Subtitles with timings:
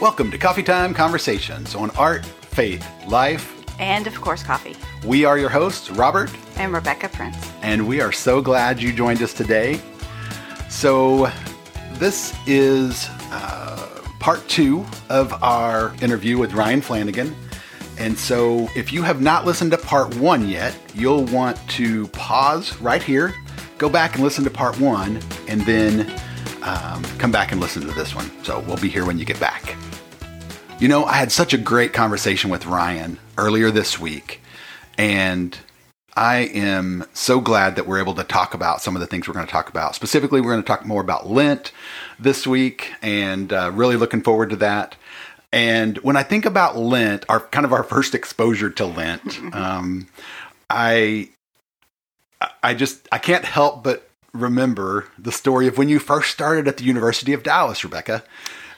[0.00, 3.54] Welcome to Coffee Time Conversations on art, faith, life.
[3.78, 4.74] And of course, coffee.
[5.04, 7.36] We are your hosts, Robert And Rebecca Prince.
[7.62, 9.80] and we are so glad you joined us today.
[10.70, 11.30] So,
[11.94, 17.34] this is uh, part two of our interview with Ryan Flanagan.
[17.98, 22.74] And so, if you have not listened to part one yet, you'll want to pause
[22.80, 23.34] right here,
[23.76, 26.10] go back and listen to part one, and then
[26.62, 28.30] um, come back and listen to this one.
[28.44, 29.76] So, we'll be here when you get back.
[30.80, 34.40] You know, I had such a great conversation with Ryan earlier this week,
[34.96, 35.54] and
[36.16, 39.34] I am so glad that we're able to talk about some of the things we're
[39.34, 39.94] going to talk about.
[39.94, 41.72] Specifically, we're going to talk more about Lent
[42.18, 44.96] this week, and uh, really looking forward to that.
[45.52, 50.08] And when I think about Lent, our kind of our first exposure to Lent, um,
[50.70, 51.28] I
[52.62, 56.78] I just I can't help but remember the story of when you first started at
[56.78, 58.24] the University of Dallas, Rebecca.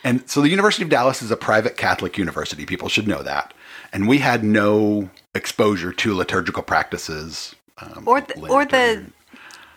[0.04, 2.66] And so the University of Dallas is a private Catholic university.
[2.66, 3.54] People should know that.
[3.92, 7.54] And we had no exposure to liturgical practices.
[7.78, 9.04] Um, Or the, or the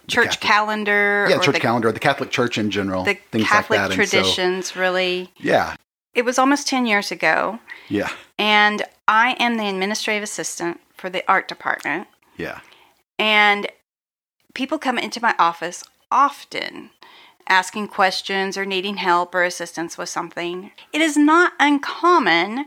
[0.08, 1.28] church Catholic- calendar.
[1.30, 4.00] yeah, or church the, calendar, the Catholic Church in general, The things Catholic like that.
[4.00, 5.32] And so- traditions, really.
[5.38, 5.76] yeah,
[6.14, 7.60] It was almost 10 years ago.
[7.90, 8.10] yeah,
[8.40, 12.08] And I am the administrative assistant for the art department.
[12.38, 12.60] yeah,
[13.20, 13.68] And
[14.54, 16.92] people come into my office often
[17.48, 20.72] asking questions or needing help or assistance with something.
[20.94, 22.66] It is not uncommon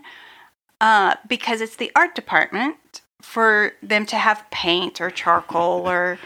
[0.81, 2.77] uh, because it's the art department
[3.21, 6.19] for them to have paint or charcoal or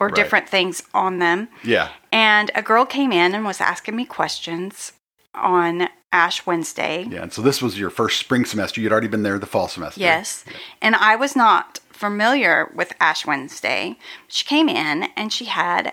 [0.00, 0.16] or Right.
[0.16, 1.48] different things on them.
[1.62, 1.90] yeah.
[2.10, 4.92] And a girl came in and was asking me questions
[5.34, 7.06] on Ash Wednesday.
[7.08, 8.80] Yeah, and so this was your first spring semester.
[8.80, 10.00] You'd already been there the fall semester.
[10.00, 10.44] Yes.
[10.82, 13.96] And I was not familiar with Ash Wednesday.
[14.26, 15.92] She came in and she had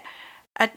[0.60, 0.70] a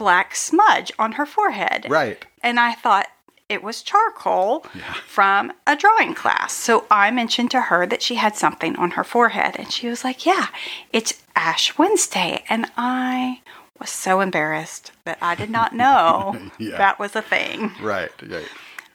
[0.00, 1.86] black smudge on her forehead.
[1.88, 2.24] Right.
[2.42, 3.06] And I thought
[3.50, 4.92] it was charcoal Yeah.
[5.06, 6.52] from a drawing class.
[6.54, 9.56] So I mentioned to her that she had something on her forehead.
[9.58, 10.46] And she was like, Yeah,
[10.92, 12.44] it's Ash Wednesday.
[12.48, 13.40] And I
[13.78, 16.78] was so embarrassed that I did not know Yeah.
[16.78, 17.72] that was a thing.
[17.82, 18.10] Right.
[18.22, 18.48] Right.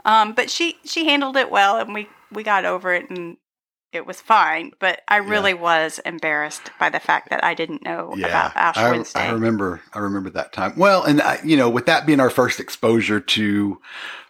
[0.05, 3.37] Um, but she she handled it well, and we we got over it, and
[3.95, 4.71] it was fine.
[4.79, 8.91] But I really was embarrassed by the fact that I didn't know about Ash I,
[8.91, 9.19] Wednesday.
[9.21, 9.81] I remember.
[9.93, 10.73] I remember that time.
[10.77, 13.81] Well, and I, you know, with that being our first exposure to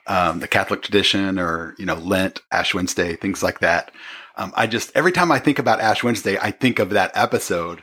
[0.07, 3.91] um, the Catholic tradition, or you know, Lent, Ash Wednesday, things like that.
[4.37, 7.81] Um, I just every time I think about Ash Wednesday, I think of that episode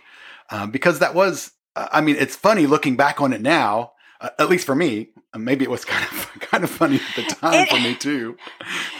[0.50, 1.52] um, because that was.
[1.76, 3.92] uh, I mean, it's funny looking back on it now.
[4.20, 7.16] Uh, at least for me, Uh, maybe it was kind of kind of funny at
[7.16, 8.36] the time It- for me too.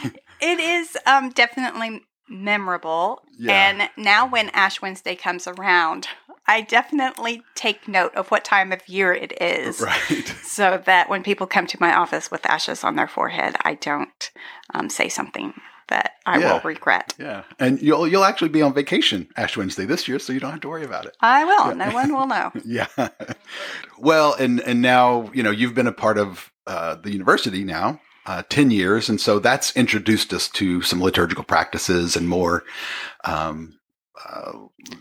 [0.40, 3.52] it is um, definitely memorable, Yeah.
[3.52, 6.08] and now when Ash Wednesday comes around,
[6.46, 9.80] I definitely take note of what time of year it is.
[9.80, 10.34] Right.
[10.52, 14.30] So that when people come to my office with ashes on their forehead, I don't
[14.74, 15.54] um, say something
[15.88, 16.52] that I Yeah.
[16.54, 17.14] will regret.
[17.18, 20.50] Yeah, and you'll you'll actually be on vacation Ash Wednesday this year, so you don't
[20.50, 21.16] have to worry about it.
[21.20, 21.74] I will.
[21.74, 22.50] No one will know.
[22.66, 22.86] Yeah.
[23.98, 28.00] well, and and now you know you've been a part of uh, the university now
[28.26, 32.64] uh, ten years, and so that's introduced us to some liturgical practices and more
[33.24, 33.78] um,
[34.28, 34.52] uh,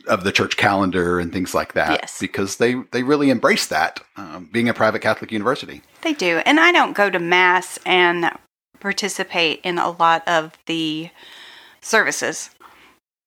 [0.07, 1.91] of the church calendar and things like that.
[2.01, 2.19] Yes.
[2.19, 5.81] because they they really embrace that um, being a private Catholic university.
[6.01, 6.41] They do.
[6.45, 8.31] And I don't go to Mass and
[8.79, 11.09] participate in a lot of the
[11.81, 12.49] services,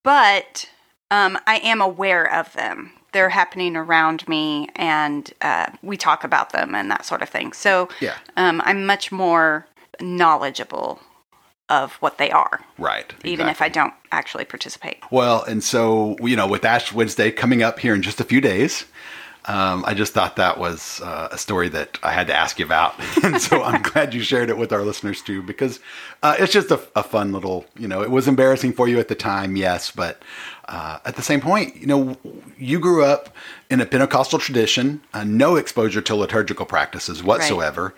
[0.03, 0.69] but
[1.11, 2.93] um, I am aware of them.
[3.13, 7.53] They're happening around me and uh, we talk about them and that sort of thing.
[7.53, 8.15] So Yeah.
[8.37, 9.67] um, I'm much more
[10.01, 11.01] knowledgeable
[11.71, 13.13] of what they are, Right.
[13.25, 14.99] even if I don't actually participate.
[15.11, 18.41] Well, and so you know, with Ash Wednesday coming up here in just a few
[18.43, 18.85] days,
[19.47, 22.67] um, I just thought that was uh, a story that I had to ask you
[22.67, 22.95] about,
[23.25, 25.81] and so I'm glad you shared it with our listeners too, because
[26.23, 27.65] uh, it's just a, a fun little.
[27.79, 30.23] You know, it was embarrassing for you at the time, yes, but
[30.69, 32.17] uh, at the same point, you know,
[32.59, 33.35] you grew up
[33.71, 37.95] in a Pentecostal tradition, uh, no exposure to liturgical practices whatsoever.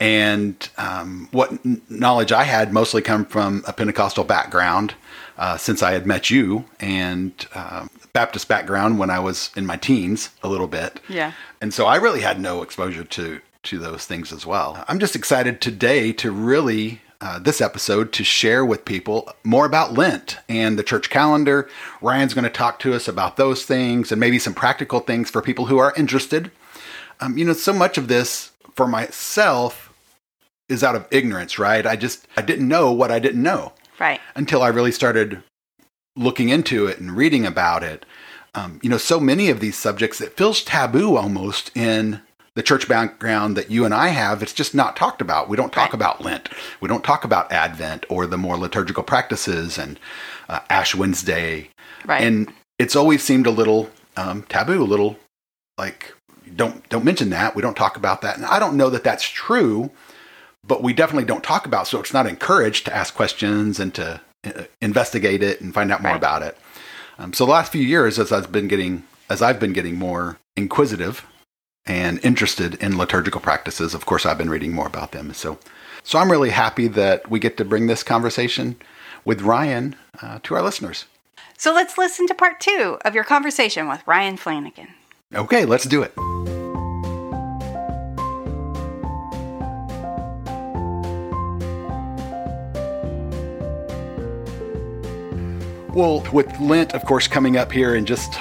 [0.00, 4.94] And um, what n- knowledge I had mostly come from a Pentecostal background
[5.38, 9.76] uh, since I had met you, and um, Baptist background when I was in my
[9.76, 11.00] teens a little bit.
[11.08, 11.32] Yeah.
[11.60, 14.84] And so I really had no exposure to to those things as well.
[14.86, 19.94] I'm just excited today to really uh, this episode to share with people more about
[19.94, 21.68] Lent and the church calendar.
[22.02, 25.40] Ryan's going to talk to us about those things and maybe some practical things for
[25.42, 26.50] people who are interested.
[27.20, 29.92] Um, you know, so much of this for myself
[30.68, 31.86] is out of ignorance, right?
[31.86, 34.20] I just I didn't know what I didn't know Right.
[34.34, 35.42] until I really started
[36.16, 38.04] looking into it and reading about it.
[38.54, 42.20] Um, you know, so many of these subjects, it feels taboo almost in
[42.56, 45.48] the church background that you and I have, it's just not talked about.
[45.48, 45.94] We don't talk Right.
[45.94, 46.48] about Lent.
[46.80, 50.00] We don't talk about Advent or the more liturgical practices and
[50.48, 51.68] uh, Ash Wednesday.
[52.06, 52.22] Right.
[52.22, 55.18] And it's always seemed a little um, taboo, a little
[55.78, 56.14] like
[56.56, 57.54] don't don't mention that.
[57.54, 58.36] We don't talk about that.
[58.36, 59.90] And I don't know that that's true,
[60.66, 61.86] but we definitely don't talk about.
[61.86, 66.00] So it's not encouraged to ask questions and to uh, investigate it and find out
[66.02, 66.16] more Right.
[66.18, 66.56] about it.
[67.18, 70.38] Um, so the last few years, as I've been getting as I've been getting more
[70.56, 71.26] inquisitive
[71.86, 75.32] and interested in liturgical practices, of course, I've been reading more about them.
[75.32, 75.58] So,
[76.02, 78.76] so I'm really happy that we get to bring this conversation
[79.24, 81.06] with Ryan uh, to our listeners.
[81.58, 84.88] so let's listen to part two of your conversation with Ryan Flanagan.
[85.34, 86.12] Okay, let's do it.
[95.96, 98.34] Well, with Lent, of course, coming up here in just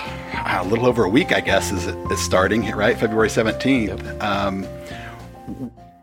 [0.46, 2.98] a little over a week, I guess, is, is starting, right?
[2.98, 4.22] February 17th.
[4.22, 4.68] Um,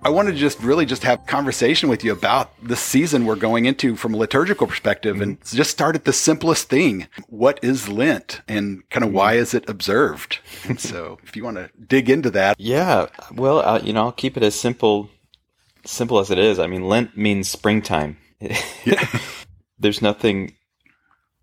[0.04, 3.66] I wanted to just really just have conversation with you about the season we're going
[3.66, 7.06] into from a liturgical perspective and just start at the simplest thing.
[7.28, 10.40] What is Lent and kind of why is it observed?
[10.78, 12.58] So if you want to dig into that.
[12.58, 15.10] Yeah, well, uh, you know, I'll keep it as simple,
[15.84, 16.58] simple as it is.
[16.58, 18.16] I mean, Lent means springtime.
[19.78, 20.54] There's nothing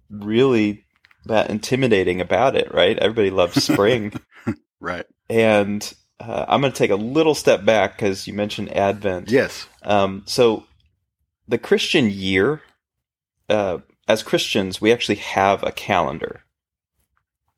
[0.09, 0.83] really
[1.29, 2.97] that intimidating about it, right?
[2.97, 4.13] Everybody loves spring,
[4.79, 5.05] Right.
[5.29, 9.29] and uh, I'm going to take a little step back because you mentioned Advent.
[9.31, 9.67] Yes.
[9.83, 10.65] Um, so,
[11.47, 12.61] the Christian year,
[13.49, 16.41] uh, as Christians, we actually have a calendar.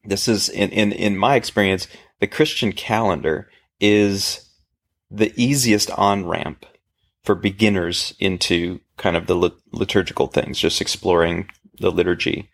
[0.05, 1.87] This is, in, in, in my experience,
[2.19, 4.49] the Christian calendar is
[5.09, 6.65] the easiest on ramp
[7.23, 12.49] for beginners into kind of the lit- liturgical things, just exploring the liturgy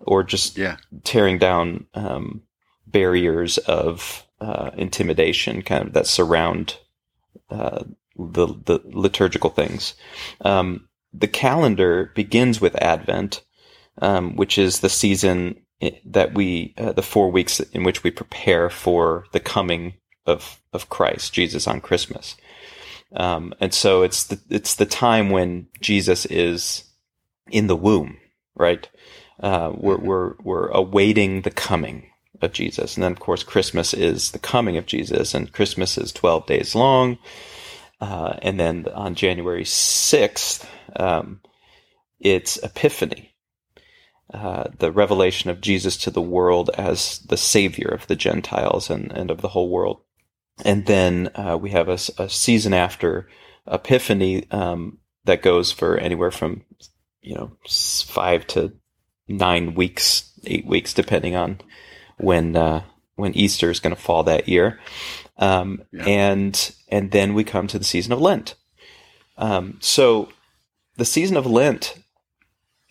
[0.00, 0.76] or just Yeah.
[1.04, 2.42] tearing down um,
[2.86, 6.78] barriers of uh, intimidation, kind of that surround
[7.50, 7.84] uh,
[8.16, 9.94] the the liturgical things.
[10.40, 13.42] Um, the calendar begins with Advent,
[14.02, 15.62] um, which is the season
[16.04, 19.94] that we uh, the four weeks in which we prepare for the coming
[20.26, 22.36] of of Christ, Jesus on Christmas.
[23.14, 26.84] Um, and so it's the it's the time when Jesus is
[27.50, 28.18] in the womb,
[28.54, 28.88] right?
[29.40, 32.10] Uh, we're, we're we're awaiting the coming
[32.40, 36.12] of Jesus, and then of course Christmas is the coming of Jesus, and Christmas is
[36.12, 37.18] twelve days long,
[38.00, 41.40] uh, and then on January sixth, um,
[42.18, 43.34] it's Epiphany,
[44.32, 49.12] uh, the revelation of Jesus to the world as the Savior of the Gentiles and
[49.12, 50.00] and of the whole world,
[50.64, 53.28] and then uh, we have a season after
[53.66, 56.64] Epiphany um, that goes for anywhere from
[57.20, 58.72] you know five to
[59.28, 61.60] nine weeks, eight weeks, depending on
[62.18, 62.82] when uh,
[63.16, 64.78] when Easter is going to fall that year,
[65.38, 66.04] um, Yeah.
[66.04, 68.54] and and then we come to the season of Lent.
[69.38, 70.28] Um, so
[70.96, 71.98] the season of Lent,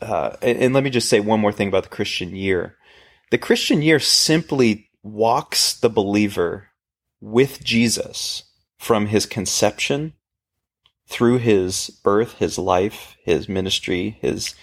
[0.02, 2.76] uh, and, and let me just say one more thing about the Christian year.
[3.32, 6.70] The Christian year simply walks the believer
[7.20, 8.44] with Jesus
[8.78, 10.14] from his conception
[11.08, 14.54] through his birth, his life, his ministry, his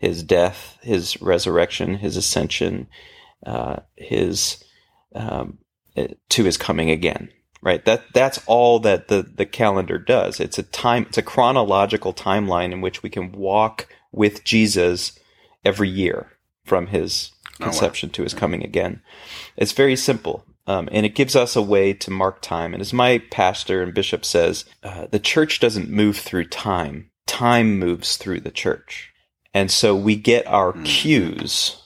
[0.00, 2.88] his death, his resurrection, his ascension,
[3.46, 4.64] uh, his
[5.14, 5.58] um,
[6.30, 7.30] to his coming again.
[7.62, 7.84] Right.
[7.84, 10.40] That that's all that the the calendar does.
[10.40, 11.04] It's a time.
[11.08, 15.18] It's a chronological timeline in which we can walk with Jesus
[15.62, 16.32] every year
[16.64, 17.66] from his wow.
[17.66, 19.02] conception to his coming again.
[19.58, 20.46] It's very simple.
[20.66, 22.72] Um, and it gives us a way to mark time.
[22.72, 27.78] And as my pastor and bishop says, uh, the church doesn't move through time, time
[27.78, 29.09] moves through the church.
[29.52, 30.84] And so we get our Mhm.
[30.84, 31.82] cues,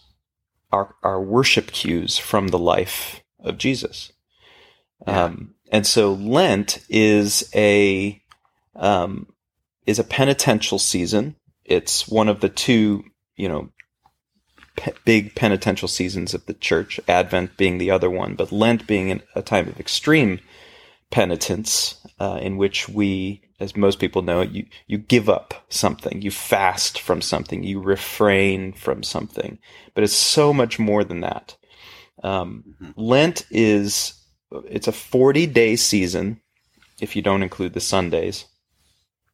[0.72, 4.12] our, our worship cues from the life of Jesus.
[5.06, 5.24] Yeah.
[5.24, 8.20] Um, and so Lent is a,
[8.76, 9.26] um,
[9.86, 11.36] is a penitential season.
[11.64, 13.04] It's one of the two,
[13.36, 13.70] you know,
[14.76, 19.10] pe- big penitential seasons of the church, Advent being the other one, but Lent being
[19.10, 20.40] an, a time of extreme
[21.10, 26.30] penitence uh, in which we, as most people know, you, you give up something, you
[26.30, 29.58] fast from something, you refrain from something.
[29.94, 31.56] But it's so much more than that.
[32.22, 32.94] Um, Mhm.
[32.96, 34.14] Lent is
[34.70, 36.40] it's a 40 day season
[37.00, 38.46] if you don't include the Sundays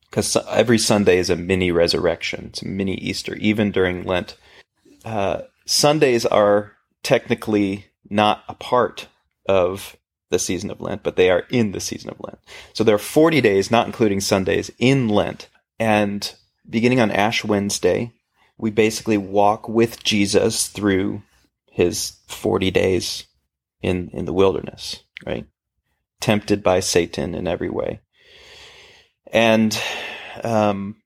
[0.08, 2.46] because every Sunday is a mini resurrection.
[2.46, 4.36] It's a mini Easter, even during Lent.
[5.04, 6.72] Uh, Sundays are
[7.02, 9.06] technically not a part
[9.46, 9.96] of
[10.30, 12.38] the season of Lent, but they are in the season of Lent.
[12.72, 15.48] So there are 40 days, not including Sundays, in Lent.
[15.78, 16.32] And
[16.68, 18.12] beginning on Ash Wednesday,
[18.56, 21.22] we basically walk with Jesus through
[21.70, 23.24] his 40 days
[23.82, 25.46] in, in the wilderness, right?
[26.20, 28.00] tempted by Satan in every way.
[29.32, 29.80] And,
[30.44, 30.96] um,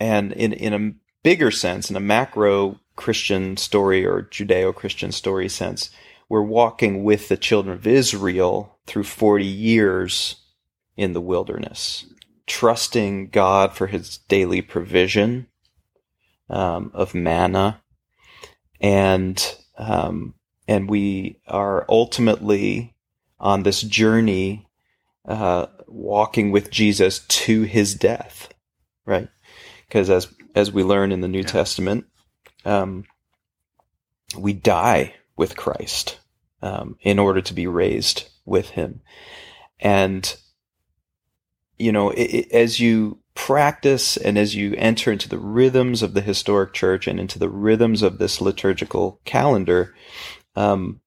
[0.00, 5.48] and in, in a bigger sense, in a macro Christian story or Judeo Christian story
[5.48, 5.90] sense,
[6.32, 10.36] we're walking with the children of Israel through 40 years
[10.96, 12.06] in the wilderness,
[12.46, 15.48] trusting God for his daily provision
[16.48, 17.82] um, of manna.
[18.80, 20.32] And, um,
[20.66, 22.94] and we are ultimately
[23.38, 24.66] on this journey,
[25.28, 28.48] uh, walking with Jesus to his death,
[29.04, 29.28] right?
[29.86, 31.46] Because as, as we learn in the New yeah.
[31.46, 32.06] Testament,
[32.64, 33.04] um,
[34.34, 36.20] we die with Christ
[36.62, 39.00] um, in order to be raised with Him.
[39.80, 40.34] And,
[41.78, 46.14] you know, it, it, as you practice and as you enter into the rhythms of
[46.14, 49.94] the historic church and into the rhythms of this liturgical calendar,
[50.54, 51.00] um,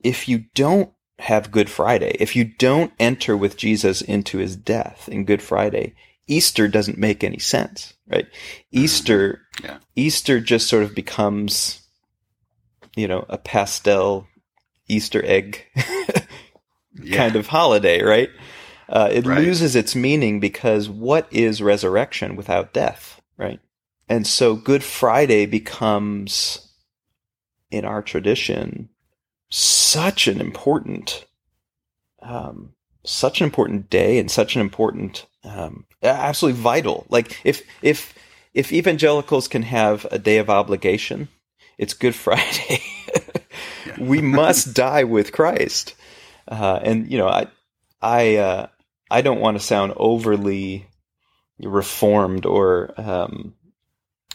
[0.00, 5.08] if you don't have Good Friday, if you don't enter with Jesus into his death
[5.08, 5.94] in Good Friday,
[6.26, 8.26] Easter doesn't make any sense, right?
[8.70, 9.78] Easter, yeah.
[9.96, 11.82] Easter just sort of becomes,
[12.94, 14.26] you know, a pastel
[14.88, 15.66] Easter egg
[17.02, 17.16] yeah.
[17.16, 18.30] kind of holiday, right?
[18.88, 19.38] Uh, it right.
[19.38, 23.60] loses its meaning because what is resurrection without death, right?
[24.08, 26.72] And so Good Friday becomes,
[27.70, 28.88] in our tradition,
[29.50, 31.26] such an important,
[32.22, 32.72] um,
[33.04, 37.06] such an important day and such an important um, absolutely vital.
[37.08, 38.14] Like if if
[38.54, 41.28] if evangelicals can have a day of obligation,
[41.76, 42.82] it's Good Friday.
[44.00, 45.94] We must die with Christ,
[46.48, 47.46] uh, and you know I
[48.00, 48.66] I uh,
[49.10, 50.86] I don't want to sound overly
[51.60, 53.54] reformed or um,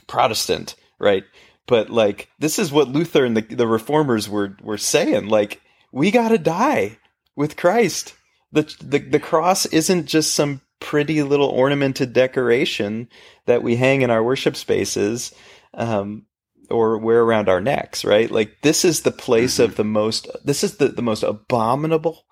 [0.07, 1.23] Protestant, right?
[1.67, 5.27] But like this is what Luther and the, the reformers were were saying.
[5.27, 6.97] Like we got to die
[7.35, 8.15] with Christ.
[8.51, 13.07] The, the the cross isn't just some pretty little ornamented decoration
[13.45, 15.33] that we hang in our worship spaces
[15.73, 16.25] um,
[16.69, 18.29] or wear around our necks, right?
[18.29, 19.63] Like this is the place mm-hmm.
[19.63, 22.25] of the most, this is the, the most abominable,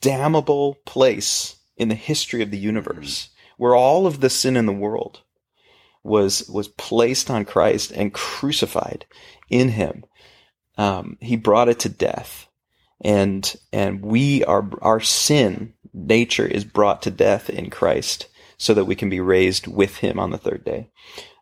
[0.00, 3.62] damnable place in the history of the universe mm-hmm.
[3.62, 5.22] where all of the sin in the world
[6.02, 9.06] was, was placed on Christ and crucified
[9.48, 10.04] in him.
[10.76, 12.48] Um, he brought it to death
[13.00, 18.86] and, and we are, our sin nature is brought to death in Christ so that
[18.86, 20.90] we can be raised with him on the third day.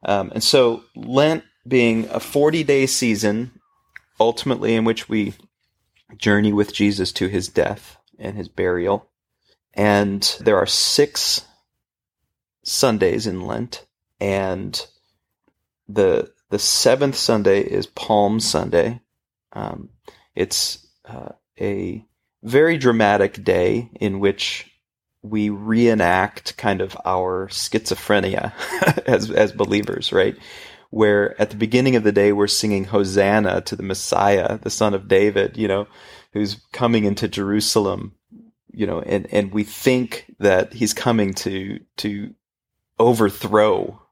[0.04, 3.61] Um, and so Lent being a 40 day season,
[4.19, 5.35] ultimately in which we
[6.16, 9.09] journey with Jesus to his death and his burial.
[9.75, 11.47] And there are six
[12.64, 13.87] Sundays in Lent,
[14.21, 14.87] and
[15.88, 19.00] the the seventh Sunday is Palm Sunday.
[19.54, 19.88] Um,
[20.35, 22.04] it's uh, a
[22.42, 24.71] very dramatic day in which
[25.23, 28.52] we reenact kind of our schizophrenia
[29.07, 30.37] as as believers, right?
[30.92, 34.92] Where at the beginning of the day we're singing Hosanna to the Messiah, the son
[34.92, 35.88] of David, you know,
[36.34, 38.12] who's coming into Jerusalem,
[38.70, 42.34] you know, and, and we think that he's coming to to
[42.99, 44.02] overthrow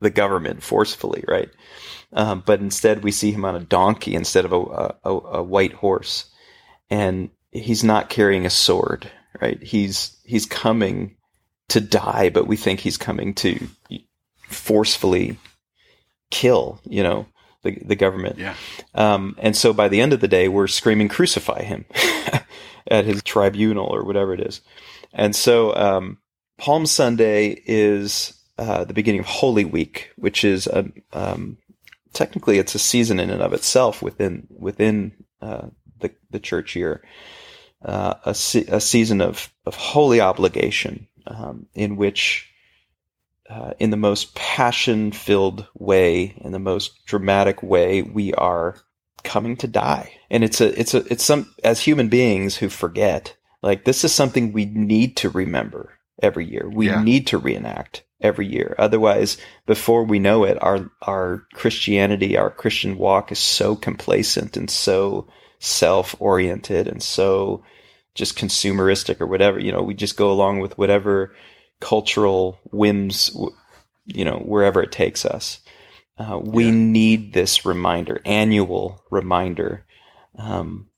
[0.00, 1.48] the government forcefully, right?
[2.12, 5.72] Um, but instead we see him on a donkey instead of a, a, a white
[5.72, 6.30] horse.
[6.90, 9.62] And he's not carrying a sword, right?
[9.62, 11.16] He's he's coming
[11.68, 13.68] to die, but we think he's coming to
[14.48, 15.38] forcefully
[16.30, 17.26] kill, you know,
[17.62, 18.38] the the government.
[18.38, 18.54] Yeah.
[18.94, 21.84] Um, and so by the end of the day, we're screaming, "Crucify him!"
[22.90, 24.60] at his tribunal or whatever it is.
[25.12, 26.18] And so um,
[26.58, 31.58] Palm Sunday is uh, the beginning of Holy Week, which is a um,
[32.12, 35.66] technically it's a season in and of itself within within uh,
[36.00, 37.02] the the church year
[37.86, 42.50] uh, a, se- a, season of, of holy obligation um, in which,
[43.48, 48.76] uh, in the most passion filled way, in the most dramatic way, we are
[49.22, 50.12] coming to die.
[50.30, 54.12] And it's a, it's a, it's some, as human beings who forget, like this is
[54.12, 56.68] something we need to remember every year.
[56.68, 57.02] We yeah.
[57.02, 58.74] need to reenact every year.
[58.78, 59.36] Otherwise,
[59.66, 65.28] before we know it, our, our Christianity, our Christian walk is so complacent and so
[65.58, 67.62] self oriented and so
[68.14, 69.58] just consumeristic or whatever.
[69.58, 71.34] You know, we just go along with whatever
[71.80, 73.36] cultural whims,
[74.06, 75.60] you know, wherever it takes us.
[76.18, 76.70] Uh, we yeah.
[76.70, 79.84] need this reminder, annual reminder,
[80.38, 80.88] um,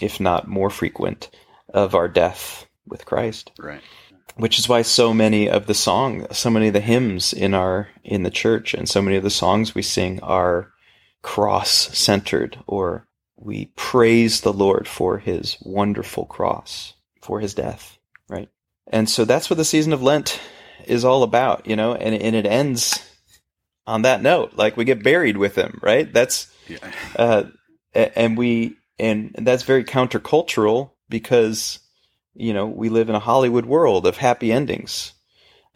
[0.00, 1.30] if not more frequent,
[1.72, 3.52] of our death with Christ.
[3.58, 3.80] Right.
[4.36, 7.88] Which is why so many of the song, so many of the hymns in our
[8.04, 10.72] in the church, and so many of the songs we sing are
[11.22, 17.98] cross centered or we praise the Lord for his wonderful cross for his death,
[18.28, 18.48] right?
[18.86, 20.40] And so that's what the season of Lent
[20.86, 22.98] is all about, you know, and, and it ends
[23.86, 24.54] on that note.
[24.54, 26.12] Like we get buried with him, right?
[26.12, 26.78] That's, Yeah.
[27.16, 27.44] uh,
[27.94, 31.78] and we, and that's very countercultural because,
[32.34, 35.12] you know, we live in a Hollywood world of happy endings.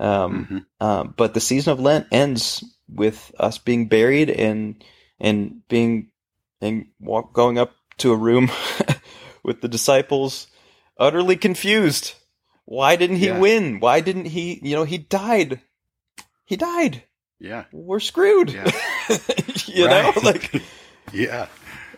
[0.01, 0.85] Um, Mhm.
[0.87, 4.83] um, but the season of Lent ends with us being buried and
[5.21, 6.11] and being
[6.61, 8.51] and walk, going up to a room
[9.45, 10.49] with the disciples,
[10.99, 12.15] utterly confused.
[12.67, 13.39] Why didn't he Yeah.
[13.39, 13.81] win?
[13.81, 14.59] Why didn't he?
[14.63, 15.61] You know, he died.
[16.45, 17.03] He died.
[17.39, 17.65] Yeah.
[17.73, 18.51] We're screwed.
[18.51, 18.71] Yeah.
[19.67, 20.15] you Right.
[20.17, 20.63] know, like,
[21.13, 21.47] Yeah.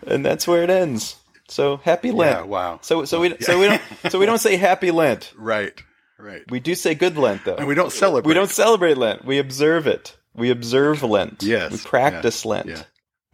[0.07, 1.17] and that's where it ends.
[1.49, 2.39] So happy Lent.
[2.41, 2.43] Yeah.
[2.45, 2.79] Wow.
[2.83, 5.33] So so we so we don't so we don't say happy Lent.
[5.37, 5.81] Right.
[6.19, 6.43] Right.
[6.51, 7.55] We do say good Lent though.
[7.57, 8.29] And we don't celebrate.
[8.29, 9.25] We don't celebrate Lent.
[9.25, 10.17] We observe it.
[10.35, 11.43] We observe Lent.
[11.45, 12.67] Yes, We practice Lent.
[12.67, 12.83] yeah.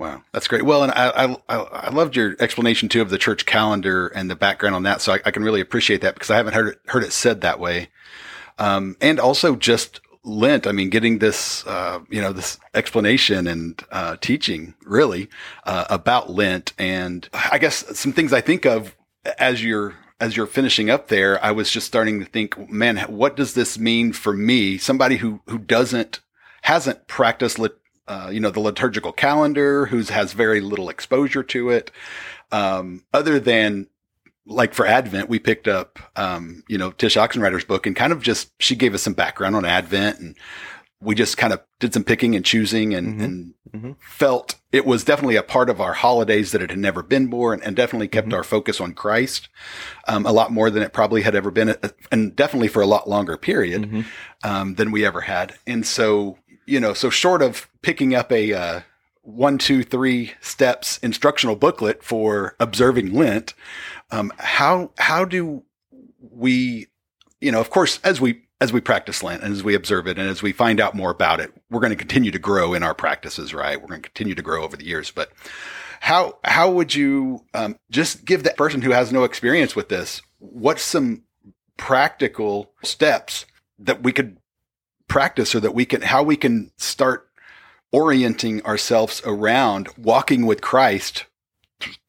[0.02, 0.64] Wow, that's great.
[0.64, 4.34] Well, and I, I I loved your explanation too of the church calendar and the
[4.34, 5.00] background on that.
[5.00, 7.40] So I, I can really appreciate that because I haven't heard it heard it said
[7.42, 7.88] that way.
[8.58, 10.66] Um, and also just Lent.
[10.66, 15.28] I mean, getting this uh, you know this explanation and uh, teaching really
[15.62, 18.96] uh, about Lent, and I guess some things I think of
[19.38, 23.36] as you're as you're finishing up there, I was just starting to think, man, what
[23.36, 24.78] does this mean for me?
[24.78, 26.18] Somebody who who doesn't
[26.62, 27.76] hasn't practiced lit,
[28.08, 31.90] uh, you know, the liturgical calendar, who has very little exposure to it,
[32.50, 33.86] um, other than
[34.44, 38.20] like for Advent, we picked up, um, you know, Tsh Oxenreider's book and kind of
[38.22, 40.36] just she gave us some background on Advent and
[41.00, 43.24] we just kind of did some picking and choosing and, Mhm.
[43.24, 43.96] and Mhm.
[44.00, 47.52] felt it was definitely a part of our holidays that it had never been more
[47.52, 48.34] and, and definitely kept Mhm.
[48.34, 49.48] our focus on Christ
[50.06, 52.86] um, a lot more than it probably had ever been, uh, and definitely for a
[52.86, 54.04] lot longer period Mhm.
[54.44, 55.54] um, than we ever had.
[55.66, 58.80] And so, you know, so short of picking up a uh,
[59.22, 63.54] one, two, three steps instructional booklet for observing Lent,
[64.10, 65.62] um, how how do
[66.20, 66.88] we,
[67.40, 70.18] you know, of course, as we as we practice Lent and as we observe it
[70.18, 72.82] and as we find out more about it, we're going to continue to grow in
[72.82, 73.80] our practices, right?
[73.80, 75.30] We're going to continue to grow over the years, but.
[76.00, 80.20] How how would you um, just give that person who has no experience with this
[80.40, 81.22] what's some
[81.76, 83.46] practical steps
[83.78, 84.36] that we could
[85.12, 87.28] practice or that we can how we can start
[87.92, 91.26] orienting ourselves around walking with Christ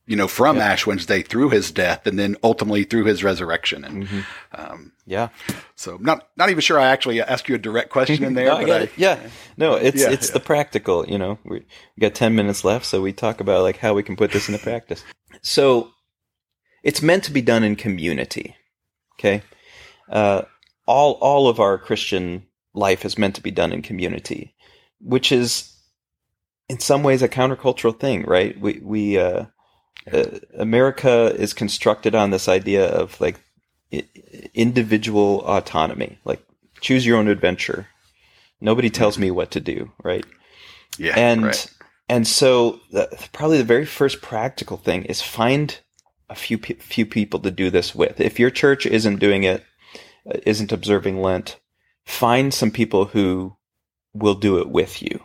[0.06, 0.72] you know from Yeah.
[0.72, 4.26] Ash Wednesday through his death and then ultimately through his resurrection and Mhm.
[4.54, 5.30] um, Yeah.
[5.76, 8.58] so not not even sure I actually asked you a direct question in there No,
[8.58, 8.92] I but it.
[8.98, 9.20] Yeah.
[9.58, 10.34] No, it's Yeah, it's yeah.
[10.34, 11.06] the practical.
[11.08, 14.04] You know, we we got ten minutes left, so we talk about like how we
[14.04, 15.04] can put this into practice.
[15.42, 15.92] So
[16.84, 18.56] it's meant to be done in community.
[19.20, 19.42] Okay.
[20.10, 20.44] Uh,
[20.86, 24.56] all all of our Christian life is meant to be done in community,
[25.00, 25.74] which is
[26.70, 28.60] in some ways a countercultural thing, right?
[28.60, 29.46] We we uh,
[30.12, 30.24] uh,
[30.58, 33.40] America is constructed on this idea of like
[34.54, 36.44] individual autonomy, like
[36.82, 37.88] choose your own adventure.
[38.60, 40.26] Nobody tells me what to do, right?
[40.98, 41.68] yeah and right.
[42.10, 45.80] and so the, probably the very first practical thing is find
[46.30, 48.20] a few few people to do this with.
[48.20, 49.64] If your church isn't doing it,
[50.30, 51.60] uh, isn't observing Lent,
[52.06, 53.56] find some people who
[54.14, 55.20] will do it with you.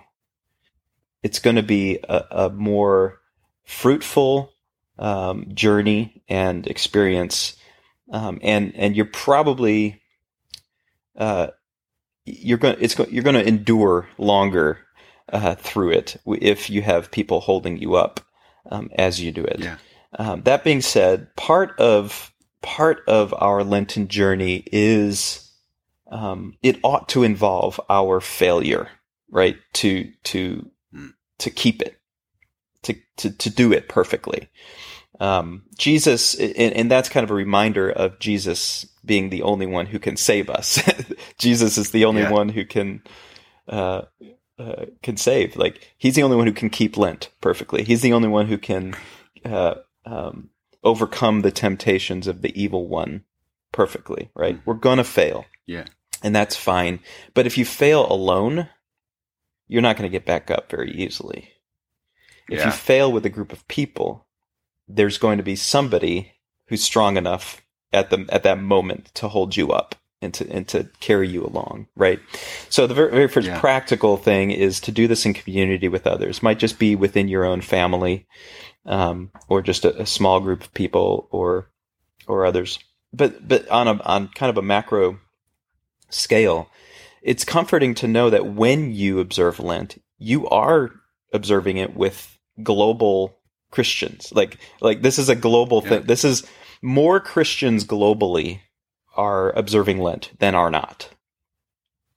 [1.22, 3.20] It's going to be a, a more
[3.64, 4.52] fruitful
[4.98, 7.56] um, journey and experience,
[8.12, 10.00] um, and and you're probably
[11.16, 11.48] uh,
[12.24, 14.78] you're going it's go, you're going to endure longer
[15.32, 18.20] uh, through it if you have people holding you up
[18.70, 19.60] um, as you do it.
[19.60, 19.76] Yeah.
[20.18, 25.47] Um, that being said, part of part of our Lenten journey is
[26.10, 28.88] um, it ought to involve our failure,
[29.30, 29.56] right?
[29.74, 31.08] To to Hmm.
[31.38, 31.98] to keep it,
[32.82, 34.48] to to to do it perfectly.
[35.20, 39.86] Um, Jesus, and, and that's kind of a reminder of Jesus being the only one
[39.86, 40.80] who can save us.
[41.38, 42.30] Jesus is the only Yeah.
[42.30, 43.02] one who can
[43.68, 44.02] uh,
[44.58, 45.56] uh, can save.
[45.56, 47.82] Like he's the only one who can keep Lent perfectly.
[47.84, 48.94] He's the only one who can
[49.44, 49.74] uh,
[50.06, 50.50] um,
[50.84, 53.24] overcome the temptations of the evil one
[53.72, 54.30] perfectly.
[54.34, 54.56] Right?
[54.56, 54.62] Mhm.
[54.66, 55.84] We're gonna fail, yeah
[56.22, 57.00] and that's fine.
[57.34, 58.68] But if you fail alone,
[59.66, 61.50] you're not going to get back up very easily.
[62.50, 62.66] If Yeah.
[62.66, 64.26] you fail with a group of people,
[64.88, 66.32] there's going to be somebody
[66.68, 70.66] who's strong enough at the at that moment to hold you up and to and
[70.68, 72.20] to carry you along, right?
[72.70, 73.60] So the very, very first Yeah.
[73.60, 76.42] practical thing is to do this in community with others.
[76.42, 78.26] Might just be within your own family,
[78.86, 81.70] um, or just a, a small group of people, or
[82.26, 82.78] or others.
[83.12, 85.18] But but on a on kind of a macro
[86.10, 86.68] scale,
[87.22, 90.90] it's comforting to know that when you observe Lent, you are
[91.32, 93.36] observing it with global
[93.70, 94.32] Christians.
[94.34, 95.88] Like like this is a global Yeah.
[95.90, 96.02] thing.
[96.06, 96.46] This is
[96.82, 98.60] more Christians globally
[99.16, 101.10] are observing Lent than are not.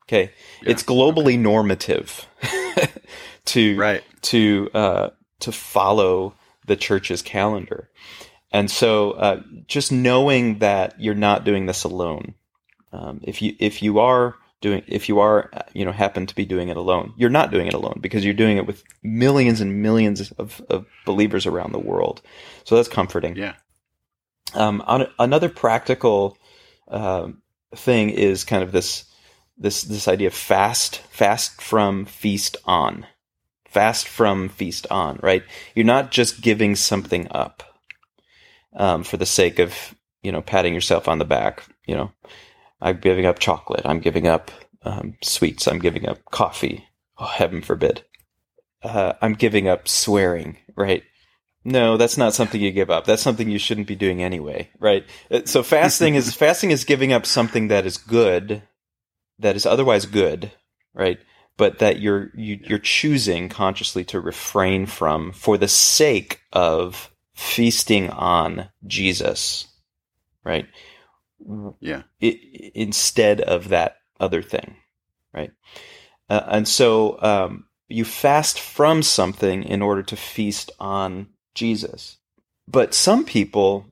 [0.07, 0.71] Okay, Yeah.
[0.71, 2.27] it's globally normative
[3.45, 4.03] to Right.
[4.23, 6.35] to uh, to follow
[6.67, 7.89] the church's calendar,
[8.51, 12.35] and so uh, just knowing that you're not doing this alone.
[12.93, 16.35] Um, if you if you are doing if you are uh, you know happen to
[16.35, 19.61] be doing it alone, you're not doing it alone because you're doing it with millions
[19.61, 22.21] and millions of, of believers around the world.
[22.63, 23.35] So that's comforting.
[23.35, 23.53] Yeah.
[24.53, 26.37] Um, on another practical
[26.89, 27.41] um,
[27.75, 29.05] thing is kind of this
[29.57, 33.05] this this idea of fast fast from feast on
[33.65, 35.43] fast from feast on right
[35.75, 37.63] you're not just giving something up
[38.75, 42.11] um, for the sake of you know patting yourself on the back you know
[42.81, 44.51] i'm giving up chocolate i'm giving up
[44.83, 46.85] um, sweets i'm giving up coffee
[47.17, 48.03] oh heaven forbid
[48.83, 51.03] uh, i'm giving up swearing right
[51.63, 53.05] no, that's not something you give up.
[53.05, 55.05] That's something you shouldn't be doing anyway, right?
[55.29, 58.63] Uh, So fasting is fasting is giving up something that is good,
[59.39, 60.51] that is otherwise good,
[60.93, 61.19] right?
[61.57, 68.09] But that you're you, you're choosing consciously to refrain from for the sake of feasting
[68.09, 69.67] on Jesus,
[70.43, 70.67] right?
[71.79, 72.03] Yeah.
[72.21, 72.39] I
[72.73, 74.75] instead of that other thing,
[75.33, 75.51] right?
[76.29, 82.17] Uh, and so um, you fast from something in order to feast on Jesus.
[82.67, 83.87] But some people,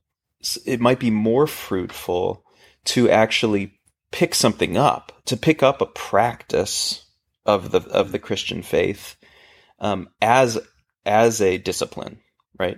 [0.66, 2.46] it might be more fruitful
[2.86, 3.80] to actually
[4.12, 7.06] pick something up, to pick up a practice
[7.46, 9.18] of the of the Christian faith
[9.80, 10.58] um, as
[11.06, 12.20] as a discipline,
[12.58, 12.78] right?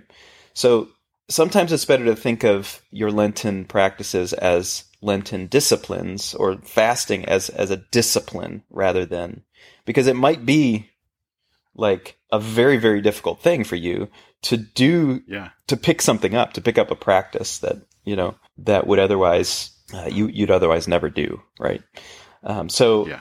[0.54, 0.88] So
[1.32, 7.48] sometimes it's better to think of your Lenten practices as Lenten disciplines or fasting as
[7.48, 9.42] as a discipline rather than
[9.84, 10.90] because it might be
[11.74, 14.08] like a very very difficult thing for you
[14.42, 15.48] to do Yeah.
[15.68, 19.70] to pick something up to pick up a practice that you know that would otherwise
[19.94, 21.82] uh, you you'd otherwise never do right
[22.44, 23.20] um, so Yeah.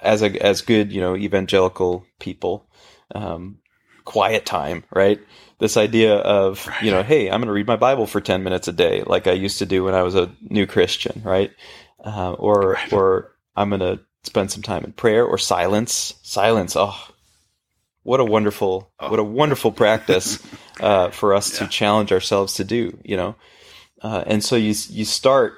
[0.00, 2.66] as a as good you know evangelical people
[3.14, 3.58] um,
[4.04, 5.20] quiet time right
[5.60, 8.66] this idea of you know hey i'm going to read my bible for 10 minutes
[8.68, 11.52] a day like i used to do when i was a new christian right?
[12.04, 12.92] Uh, or Right.
[12.92, 16.14] or i'm going to spend some time in prayer or silence.
[16.22, 16.96] Silence oh
[18.02, 19.10] what a wonderful Oh.
[19.10, 20.38] what a wonderful practice
[20.80, 23.34] uh, for us to challenge ourselves to do you know?
[24.02, 25.54] Uh, and so you you start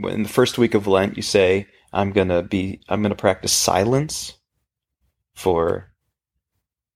[0.00, 3.16] in the first week of lent you say i'm going to be i'm going to
[3.16, 4.34] practice silence
[5.34, 5.92] for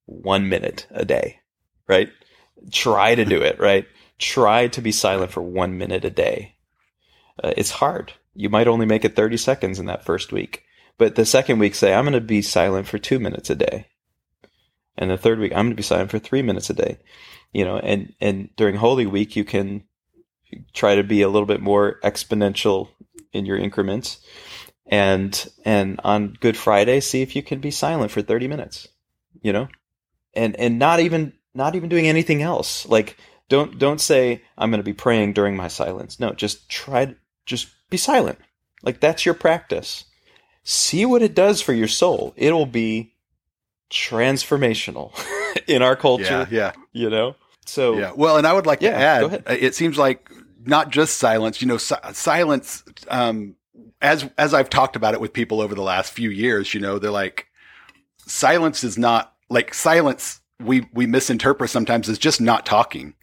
[0.06, 1.40] one minute a day
[1.88, 2.08] right
[2.70, 3.86] try to do it right?
[4.18, 6.54] Try to be silent for one minute a day.
[7.42, 8.12] Uh, it's hard.
[8.34, 10.64] You might only make it 30 seconds in that first week
[10.98, 13.88] but the second week say i'm going to be silent for two minutes a day.
[14.96, 16.98] And the third week i'm going to be silent for three minutes a day.
[17.52, 19.84] You know and and during holy week you can
[20.72, 22.88] try to be a little bit more exponential
[23.32, 24.18] in your increments
[24.86, 28.88] and and on good friday see if you can be silent for 30 minutes
[29.42, 29.68] you know?
[30.34, 33.16] And and not even not even doing anything else like
[33.48, 37.14] don't don't say i'm going to be praying during my silence no just try
[37.46, 38.38] just be silent
[38.82, 40.04] like that's your practice
[40.64, 43.12] see what it does for your soul it'll be
[43.90, 45.12] transformational
[45.66, 46.46] in our culture Yeah.
[46.50, 46.72] Yeah.
[46.92, 48.12] you know so Yeah.
[48.14, 48.90] Well, and I would like Yeah,
[49.20, 50.30] to add, it seems like
[50.64, 53.56] not just silence, you know, si- silence, um,
[54.00, 57.00] as, as I've talked about it with people over the last few years, you know,
[57.00, 57.48] they're like,
[58.18, 60.40] silence is not like silence.
[60.60, 63.14] We, we misinterpret sometimes as just not talking,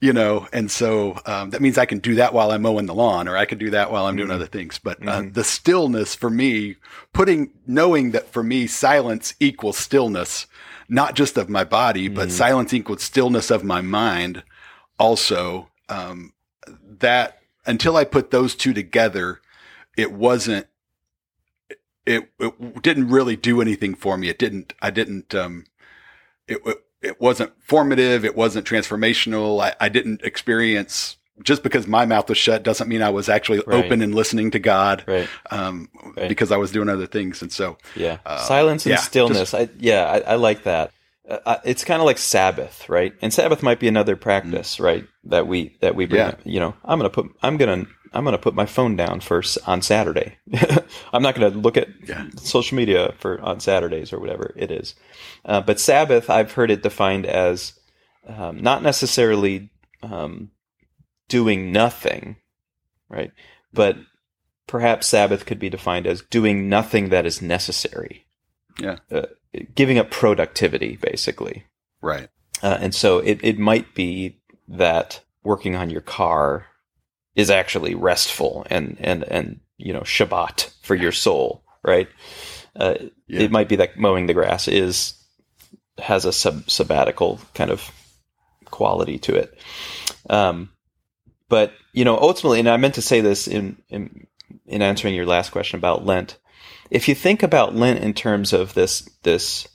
[0.00, 2.94] you know, and so, um, that means I can do that while I'm mowing the
[2.94, 4.34] lawn or I can do that while I'm doing Mhm.
[4.34, 4.78] other things.
[4.78, 5.34] But, uh, Mhm.
[5.34, 6.76] the stillness for me,
[7.12, 10.46] putting, knowing that for me, silence equals stillness,
[10.88, 12.32] not just of my body, but Mhm.
[12.32, 14.44] silence equals stillness of my mind.
[14.98, 16.32] Also, um,
[16.98, 19.40] that until I put those two together,
[19.96, 20.66] it wasn't.
[22.04, 24.28] It, it didn't really do anything for me.
[24.28, 24.74] It didn't.
[24.82, 25.34] I didn't.
[25.34, 25.64] Um,
[26.48, 28.24] it it, it wasn't formative.
[28.24, 29.62] It wasn't transformational.
[29.62, 33.62] I, I didn't experience just because my mouth was shut doesn't mean I was actually
[33.66, 33.84] Right.
[33.84, 35.02] open and listening to God.
[35.06, 36.28] right Um, Right.
[36.28, 39.54] because I was doing other things, and so Yeah, Uh, silence and yeah, stillness.
[39.54, 40.92] I yeah, I, I like that.
[41.28, 43.14] Uh, it's kind of like Sabbath, right?
[43.22, 45.04] And Sabbath might be another practice, right?
[45.24, 46.20] That we that we bring.
[46.20, 46.34] Yeah.
[46.44, 49.82] You know, I'm gonna put I'm gonna I'm gonna put my phone down first on
[49.82, 50.36] Saturday.
[51.12, 52.26] I'm not gonna look at Yeah.
[52.36, 54.94] social media for on Saturdays or whatever it is.
[55.44, 57.78] Uh, but Sabbath, I've heard it defined as
[58.26, 59.70] um, not necessarily
[60.02, 60.50] um,
[61.28, 62.36] doing nothing,
[63.08, 63.32] right?
[63.72, 63.96] But
[64.66, 68.26] perhaps Sabbath could be defined as doing nothing that is necessary.
[68.78, 68.98] Yeah.
[69.10, 69.26] Uh,
[69.74, 71.64] giving up productivity, basically.
[72.00, 72.28] right.
[72.62, 76.66] Uh, and so it, it might be that working on your car
[77.34, 82.08] is actually restful and and and you know Shabbat for your soul, right?
[82.76, 82.94] Uh,
[83.26, 83.40] Yeah.
[83.42, 85.14] It might be that mowing the grass is
[85.98, 87.90] has a sub- sabbatical kind of
[88.66, 89.58] quality to it.
[90.28, 90.70] Um,
[91.48, 94.26] but you know, ultimately, and I meant to say this in, in
[94.66, 96.38] in answering your last question about Lent.
[96.90, 99.68] If you think about Lent in terms of this this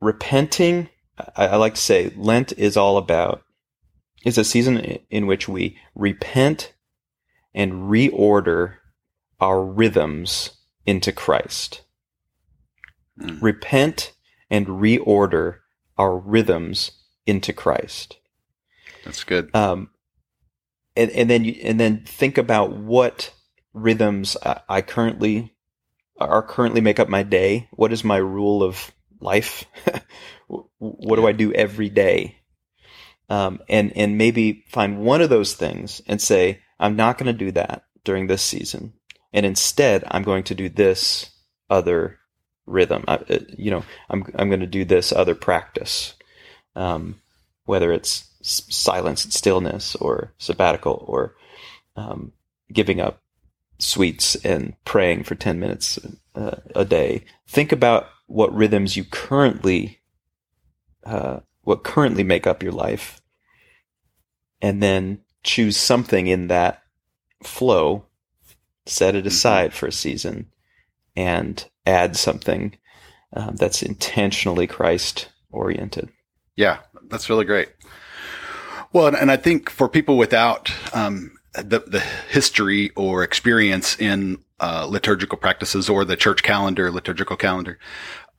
[0.00, 0.88] repenting,
[1.36, 3.42] I, I like to say Lent is all about
[4.28, 4.78] is a season
[5.10, 6.74] in which we repent
[7.54, 8.76] and reorder
[9.40, 10.50] our rhythms
[10.86, 11.82] into Christ.
[13.20, 13.42] Mm.
[13.42, 14.12] Repent
[14.50, 15.58] and reorder
[15.96, 16.92] our rhythms
[17.26, 18.16] into Christ
[19.04, 19.54] That's good.
[19.54, 19.90] um,
[20.96, 23.32] and and then you, and then think about what
[23.74, 25.54] rhythms I, I currently
[26.18, 27.68] are currently make up my day.
[27.72, 29.64] What is my rule of life?
[30.78, 32.37] what do I do every day?
[33.30, 37.44] Um, and and maybe find one of those things and say I'm not going to
[37.44, 38.94] do that during this season,
[39.32, 41.30] and instead I'm going to do this
[41.68, 42.18] other
[42.64, 43.04] rhythm.
[43.06, 46.14] I, uh, you know, I'm I'm going to do this other practice,
[46.74, 47.20] um,
[47.64, 51.34] whether it's silence and stillness, or sabbatical, or
[51.96, 52.32] um,
[52.72, 53.20] giving up
[53.78, 55.98] sweets and praying for ten minutes
[56.34, 57.24] uh, a day.
[57.46, 60.00] Think about what rhythms you currently,
[61.04, 63.20] uh, what currently make up your life,
[64.62, 66.82] and then choose something in that
[67.42, 68.06] flow,
[68.86, 70.46] set it aside for a season,
[71.14, 72.74] and add something
[73.34, 76.08] um, that's intentionally Christ oriented.
[76.56, 76.78] Yeah,
[77.10, 77.68] that's really great.
[78.94, 82.00] Well, and, I think for people without um, the, the
[82.30, 87.78] history or experience in uh, liturgical practices or the church calendar, liturgical calendar,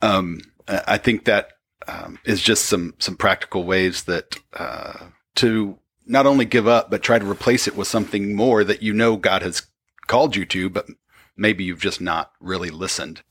[0.02, 1.52] um, I think that
[1.90, 7.02] um, is just some some practical ways that uh, to not only give up but
[7.02, 9.66] try to replace it with something more that you know God has
[10.06, 10.86] called you to, but
[11.36, 13.22] maybe you've just not really listened.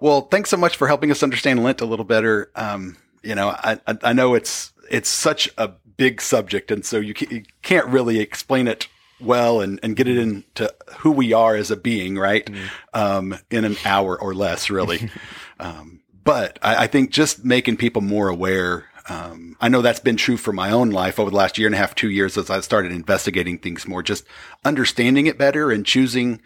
[0.00, 2.50] Well, thanks so much for helping us understand Lent a little better.
[2.56, 6.98] Um, you know, I, I, I know it's it's such a big subject, and so
[6.98, 8.88] you, you can't really explain it
[9.20, 12.48] well and, and get it into who we are as a being, right?
[12.92, 15.10] Um, in an hour or less, really.
[15.60, 18.86] um, but I, I think just making people more aware.
[19.08, 21.74] Um, I know that's been true for my own life over the last year and
[21.74, 24.24] a half, two years as I started investigating things more, just
[24.64, 26.40] understanding it better and choosing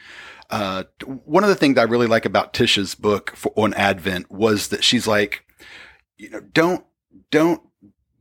[0.51, 0.85] uh,
[1.25, 4.85] one of the things I really like about Tisha's book for, on Advent was that
[4.85, 5.45] she's like,
[6.17, 6.85] you know, don't
[7.31, 7.61] don't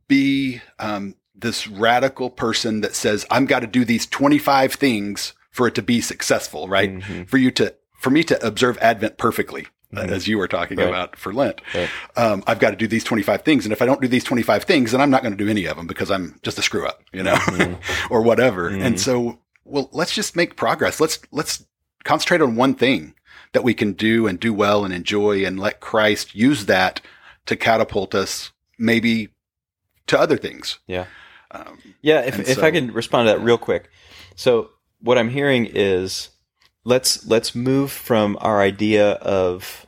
[0.08, 5.68] be um, this radical person that says I'm got to do these 25 things for
[5.68, 6.90] it to be successful, right?
[6.90, 7.28] Mhm.
[7.28, 10.10] For you to for me to observe Advent perfectly, Mhm.
[10.10, 10.88] as you were talking Right.
[10.88, 11.88] about for Lent, Right.
[12.16, 14.64] um, I've got to do these 25 things, and if I don't do these 25
[14.64, 16.86] things, then I'm not going to do any of them because I'm just a screw
[16.86, 17.78] up, you know, Mhm.
[18.10, 18.70] or whatever.
[18.70, 18.82] Mhm.
[18.82, 21.00] And so, well, let's just make progress.
[21.00, 21.64] Let's let's
[22.04, 23.14] concentrate on one thing
[23.52, 27.00] that we can do and do well and enjoy, and let Christ use that
[27.46, 29.28] to catapult us maybe
[30.08, 30.78] to other things.
[30.86, 31.06] Yeah.
[31.52, 33.88] Um, Yeah, if, if so- I can respond to that real quick.
[34.34, 34.70] So
[35.00, 36.28] what I'm hearing is
[36.86, 39.86] let's let's move from our idea of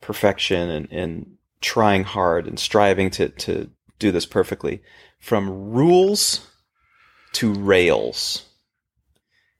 [0.00, 4.80] perfection and, and trying hard and striving to, to do this perfectly
[5.18, 6.46] from rules
[7.32, 8.46] to rails.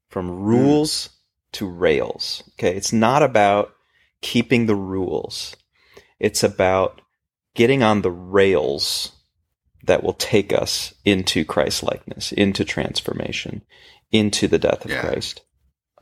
[0.08, 0.42] From hmm.
[0.42, 1.10] rules
[1.52, 2.44] to rails.
[2.54, 2.74] Okay.
[2.76, 3.74] It's not about
[4.20, 5.56] keeping the rules.
[6.20, 7.00] It's about
[7.54, 9.12] getting on the rails
[9.84, 13.62] that will take us into Christ likeness, into transformation,
[14.12, 15.00] into the death of Yeah.
[15.00, 15.42] Christ.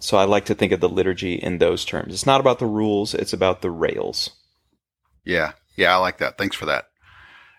[0.00, 2.12] So I like to think of the liturgy in those terms.
[2.14, 4.30] It's not about the rules, it's about the rails.
[5.24, 5.52] Yeah.
[5.76, 5.94] Yeah.
[5.94, 6.38] I like that.
[6.38, 6.86] Thanks for that.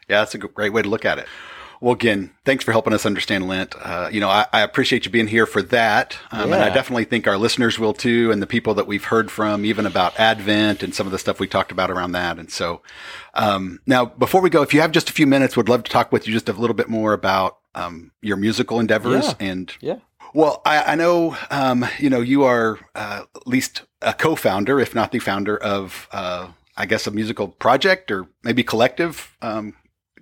[0.10, 0.20] Yeah.
[0.20, 1.28] That's a great way to look at it.
[1.80, 3.74] Well, again, thanks for helping us understand Lent.
[3.76, 6.16] Uh, you know, I, I appreciate you being here for that.
[6.32, 9.32] Um, And I definitely think our listeners will too, and the people that we've heard
[9.32, 12.38] from, even about Advent and some of the stuff we talked about around that.
[12.38, 12.84] And so,
[13.34, 15.92] um, now before we go, if you have just a few minutes, would love to
[15.92, 19.34] talk with you just a little bit more about, um, your musical endeavors Yeah.
[19.40, 19.96] and Yeah.
[20.34, 24.96] Well, I, I know, um, you know, you are uh, at least a co-founder, if
[24.96, 29.74] not the founder of, uh, I guess, a musical project or maybe collective um,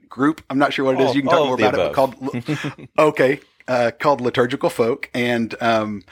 [0.10, 0.44] group.
[0.50, 1.08] I'm not sure what it is.
[1.08, 1.78] All- you can talk more about it.
[1.78, 6.04] But called okay, uh, called Liturgical Folk, and um,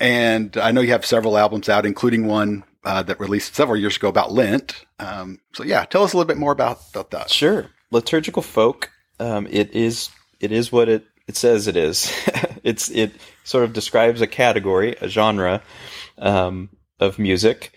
[0.00, 3.96] and I know you have several albums out, including one uh, that released several years
[3.96, 4.84] ago about Lent.
[4.98, 7.30] Um, so yeah, tell us a little bit more about, about that.
[7.30, 7.66] Sure.
[7.90, 12.12] Liturgical folk, um, it is it is what it, it says it is.
[12.66, 13.12] it's it
[13.44, 15.62] sort of describes a category, a genre
[16.18, 17.72] um, of music,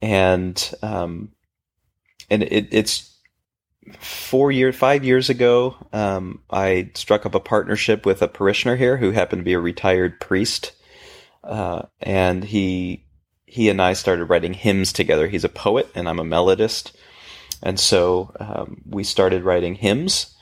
[0.00, 1.32] and um,
[2.30, 3.18] and it, it's
[3.98, 8.96] four year, five years ago, um, I struck up a partnership with a parishioner here
[8.96, 10.72] who happened to be a retired priest,
[11.42, 13.04] uh, and he
[13.44, 15.26] he and I started writing hymns together.
[15.26, 16.92] He's a poet, and I'm a melodist,
[17.60, 20.36] and so um, we started writing hymns.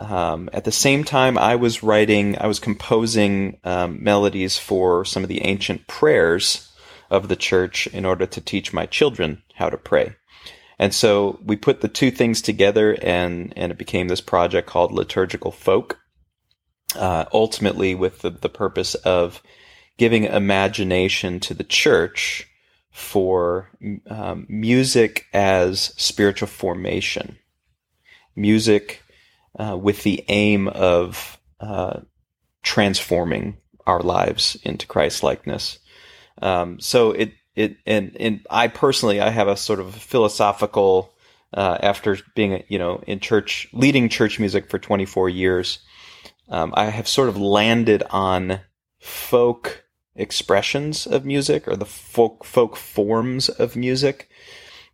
[0.00, 5.22] Um, at the same time, I was writing, I was composing um, melodies for some
[5.22, 6.72] of the ancient prayers
[7.10, 10.14] of the church in order to teach my children how to pray.
[10.78, 14.92] And so we put the two things together, and and it became this project called
[14.92, 15.98] Liturgical Folk.
[16.96, 19.42] Uh, ultimately, with the, the purpose of
[19.98, 22.46] giving imagination to the church
[22.90, 23.70] for
[24.08, 27.36] um, music as spiritual formation,
[28.34, 29.02] music
[29.58, 32.00] uh, with the aim of uh,
[32.62, 35.78] transforming our lives into Christ likeness.
[36.40, 41.12] Um, so it it and and I personally I have a sort of philosophical
[41.52, 45.80] uh, after being you know in church leading church music for 24 years.
[46.48, 48.60] Um, I have sort of landed on
[48.98, 49.84] folk
[50.16, 54.28] expressions of music or the folk folk forms of music.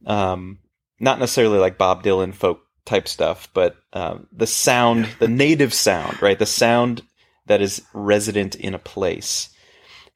[0.06, 0.58] Um,
[0.98, 6.22] not necessarily like Bob Dylan folk type stuff, but um, the sound, the native sound,
[6.22, 6.38] right?
[6.38, 7.02] The sound
[7.46, 9.50] that is resident in a place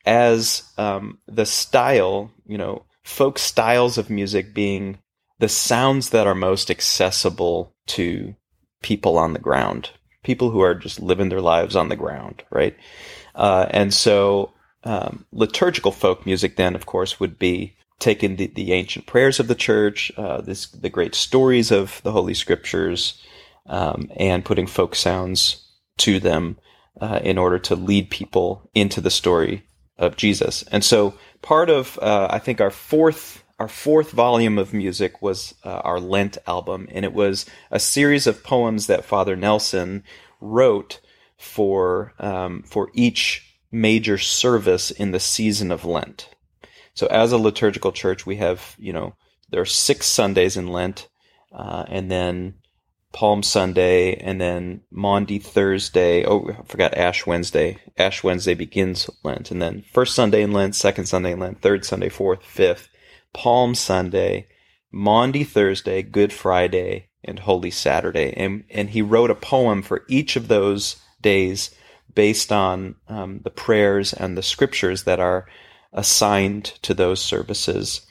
[0.06, 4.98] as um, the style, you know, folk styles of music being
[5.38, 8.34] the sounds that are most accessible to
[8.82, 9.90] people on the ground,
[10.22, 12.76] people who are just living their lives on the ground, right?
[13.34, 14.52] Uh, and so
[14.84, 19.46] um, liturgical folk music, then, of course, would be taking the, the ancient prayers of
[19.46, 23.22] the church, uh, this, the great stories of the Holy Scriptures,
[23.66, 26.58] um, and putting folk sounds to them
[27.00, 29.62] uh, in order to lead people into the story
[29.98, 30.64] of Jesus.
[30.72, 35.54] And so part of uh, I think our fourth our fourth volume of music was
[35.64, 40.02] uh, our Lent album, and it was a series of poems that Father Nelson
[40.40, 41.00] wrote
[41.36, 46.28] for um, for each major service in the season of Lent.
[46.94, 49.14] So as a liturgical church, we have you know
[49.50, 51.08] there are six Sundays in Lent,
[51.52, 52.54] uh, and then
[53.12, 56.24] Palm Sunday, and then Maundy Thursday.
[56.24, 57.78] Oh, I forgot Ash Wednesday.
[57.98, 61.84] Ash Wednesday begins Lent, and then first Sunday in Lent, second Sunday in Lent, third
[61.84, 62.88] Sunday, fourth, fifth,
[63.32, 64.46] Palm Sunday,
[64.92, 68.32] Maundy Thursday, Good Friday, and Holy Saturday.
[68.36, 71.74] And and he wrote a poem for each of those days
[72.14, 75.46] based on um, the prayers and the scriptures that are
[75.92, 78.06] assigned to those services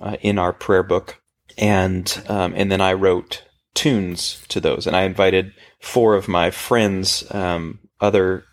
[0.00, 1.20] uh, in our prayer book.
[1.56, 3.42] And um, and then I wrote
[3.74, 4.86] tunes to those.
[4.86, 8.44] And I invited four of my friends, um, other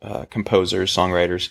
[0.00, 1.50] uh, composers, songwriters,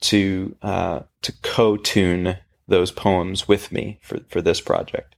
[0.00, 5.14] to uh, to co-tune those poems with me for for this project.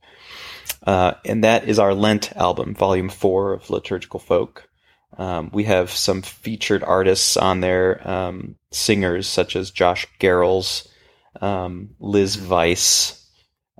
[0.86, 4.68] Uh, and that is our Lent album, Volume Four of Liturgical Folk.
[5.16, 10.88] Um, we have some featured artists on there, um, singers such as Josh Garrels,
[11.40, 13.28] um, Liz Vice,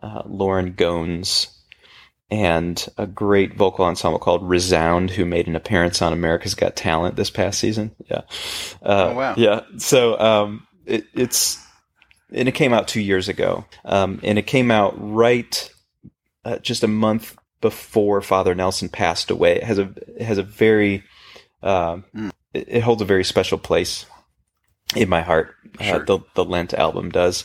[0.03, 1.49] uh, Lauren Goans,
[2.31, 7.17] and a great vocal ensemble called Resound, who made an appearance on America's Got Talent
[7.17, 7.95] this past season.
[8.11, 8.23] Yeah.
[8.83, 9.35] Uh, oh, wow.
[9.37, 9.61] Yeah.
[9.79, 11.65] So um, it, it's,
[12.33, 13.65] and it came out two years ago.
[13.85, 15.71] Um, and it came out right
[16.45, 19.57] uh, just a month before Father Nelson passed away.
[19.57, 21.05] It has a, it has a very,
[21.63, 22.31] uh, mm.
[22.53, 24.07] it, it, holds a very special place
[24.95, 25.55] in my heart.
[25.81, 26.05] Uh, sure.
[26.05, 27.45] the, the Lent album does.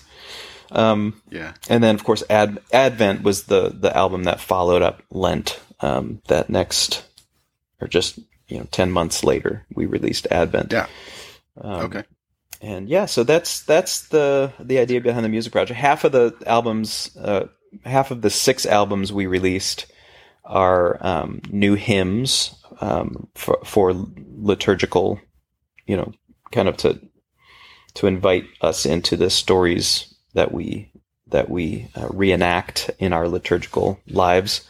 [0.71, 1.53] Um, yeah.
[1.69, 5.59] And then, of course, Ad- Advent was the the album that followed up Lent.
[5.81, 7.05] Um, that next,
[7.79, 10.71] or just you know, ten months later, we released Advent.
[10.71, 10.87] Yeah.
[11.59, 12.03] Um, okay.
[12.61, 15.79] And yeah, so that's that's the the idea behind the music project.
[15.79, 17.47] Half of the albums, uh,
[17.85, 19.85] half of the six albums we released
[20.43, 23.93] are um, new hymns um, for, for
[24.35, 25.21] liturgical,
[25.85, 26.11] you know,
[26.51, 26.99] kind of to
[27.99, 30.89] to invite us into the stories that we
[31.27, 34.65] that we uh, reenact in our liturgical lives.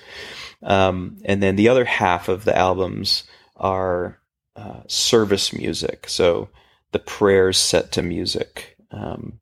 [0.63, 3.23] Um, and then the other half of the albums
[3.55, 4.19] are
[4.55, 6.09] uh, service music.
[6.09, 6.49] So
[6.91, 9.39] the prayers set to music, um,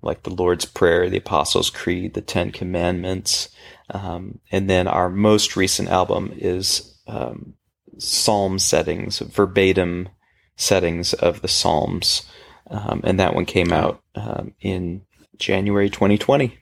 [0.00, 3.50] like the Lord's Prayer, the Apostles' Creed, the Ten Commandments.
[3.90, 7.54] Um, and then our most recent album is um,
[7.98, 10.08] psalm settings, verbatim
[10.56, 12.22] settings of the Psalms.
[12.70, 15.02] Um, and that one came out um, in
[15.38, 16.58] January 2020.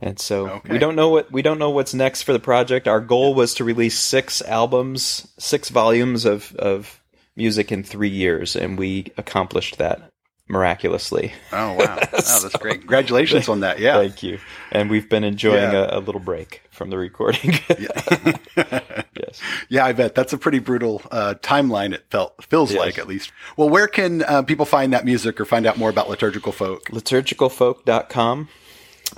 [0.00, 0.72] And so okay.
[0.72, 2.88] we don't know what we don't know what's next for the project.
[2.88, 7.00] Our goal was to release six albums, six volumes of of
[7.36, 10.11] music in three years, and we accomplished that
[10.52, 11.32] miraculously.
[11.52, 12.80] Oh wow, oh, that's great!
[12.80, 13.78] Congratulations on that.
[13.80, 14.38] Yeah, Thank you.
[14.70, 15.88] And we've been enjoying Yeah.
[15.94, 17.52] a, a little break from the recording.
[18.56, 19.40] yes.
[19.68, 21.92] Yeah, I bet that's a pretty brutal uh, timeline.
[21.94, 22.78] It felt feels Yes.
[22.80, 23.32] like at least.
[23.56, 26.84] Well, where can uh, people find that music or find out more about liturgical folk?
[26.90, 28.48] liturgicalfolk.com.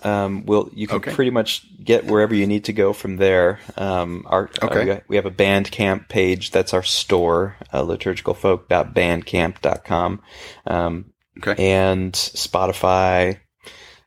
[0.03, 1.13] Um, will you can Okay.
[1.13, 3.61] pretty much get wherever you need to go from there.
[3.77, 4.85] Um, our uh, Okay.
[4.85, 6.51] we- we have a Bandcamp page.
[6.51, 10.21] That's our store, uh, liturgicalfolk.bandcamp.com.
[10.67, 11.05] Um,
[11.39, 11.73] Okay.
[11.73, 13.39] and Spotify.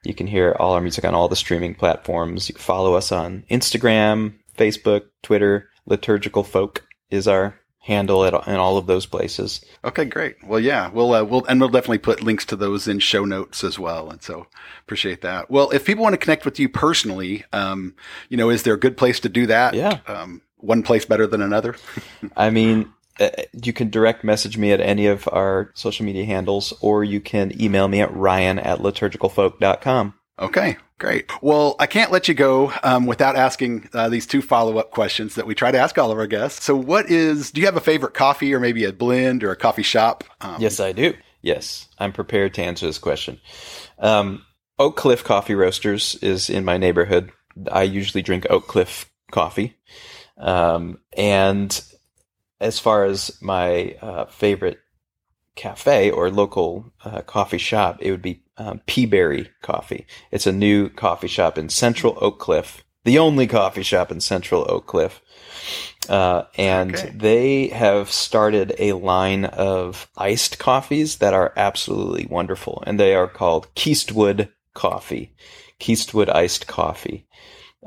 [0.03, 2.47] You can hear all our music on all the streaming platforms.
[2.47, 5.69] You can follow us on Instagram, Facebook, Twitter.
[5.85, 9.63] Liturgical Folk is our handle at, in all of those places.
[9.83, 10.35] Okay, great.
[10.45, 13.63] Well, yeah, we'll uh, we'll and we'll definitely put links to those in show notes
[13.63, 14.09] as well.
[14.09, 14.47] And so
[14.83, 15.49] appreciate that.
[15.49, 17.95] Well, if people want to connect with you personally, um,
[18.29, 19.73] you know, is there a good place to do that?
[19.73, 19.99] Yeah.
[20.07, 21.75] Um, one place better than another.
[22.37, 22.91] I mean,
[23.63, 27.59] you can direct message me at any of our social media handles, or you can
[27.61, 30.13] email me at ryan at liturgicalfolk.com.
[30.39, 31.31] Okay, great.
[31.41, 35.35] Well, I can't let you go um, without asking uh, these two follow up questions
[35.35, 36.63] that we try to ask all of our guests.
[36.63, 37.51] So, what is?
[37.51, 40.23] Do you have a favorite coffee, or maybe a blend, or a coffee shop?
[40.41, 41.15] Um, Yes, I do.
[41.41, 43.39] Yes, I'm prepared to answer this question.
[43.99, 44.43] Um,
[44.79, 47.31] Oak Cliff Coffee Roasters is in my neighborhood.
[47.71, 49.75] I usually drink Oak Cliff coffee.
[50.37, 51.83] Um, and
[52.59, 54.79] as far as my uh, favorite
[55.55, 60.05] cafe or local uh, coffee shop, it would be um, Peaberry Coffee.
[60.31, 64.65] It's a new coffee shop in Central Oak Cliff, the only coffee shop in Central
[64.69, 65.21] Oak Cliff.
[66.09, 67.11] Uh, and Okay.
[67.15, 72.83] they have started a line of iced coffees that are absolutely wonderful.
[72.87, 75.33] And they are called Keistwood Coffee,
[75.79, 77.27] Keistwood Iced Coffee.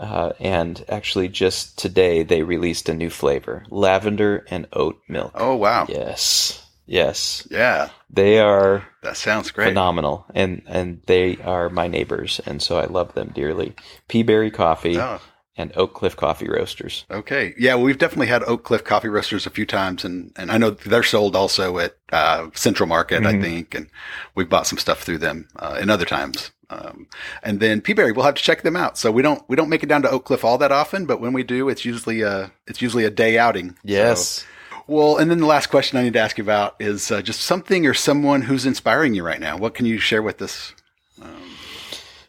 [0.01, 5.33] Uh, and actually, just today, they released a new flavor lavender and oat milk.
[5.35, 5.87] Oh wow.
[5.89, 6.67] Yes.
[6.87, 7.47] Yes.
[7.51, 9.69] Yeah, They are that sounds great.
[9.69, 13.75] phenomenal and and they are my neighbors and so I love them dearly.
[14.09, 15.21] Peaberry Coffee Oh,
[15.57, 17.05] and Oak Cliff Coffee Roasters.
[17.11, 17.55] okay.
[17.59, 20.59] Yeah, well, we've definitely had Oak Cliff Coffee Roasters a few times, and and I
[20.59, 23.43] know they're sold also at uh, Central Market, I Mhm.
[23.43, 23.87] think, and
[24.35, 26.51] we've bought some stuff through them uh, in other times.
[26.71, 27.09] Um,
[27.43, 28.97] and then Peaberry, we'll have to check them out.
[28.97, 31.21] So we don't we don't make it down to Oak Cliff all that often, but
[31.21, 33.77] when we do, it's usually a it's usually a day outing.
[34.15, 34.47] So-
[34.87, 37.43] well, and then the last question I need to ask you about is uh, just
[37.43, 39.57] something or someone who's inspiring you right now.
[39.57, 40.75] What can you share with us?
[41.23, 41.29] Um,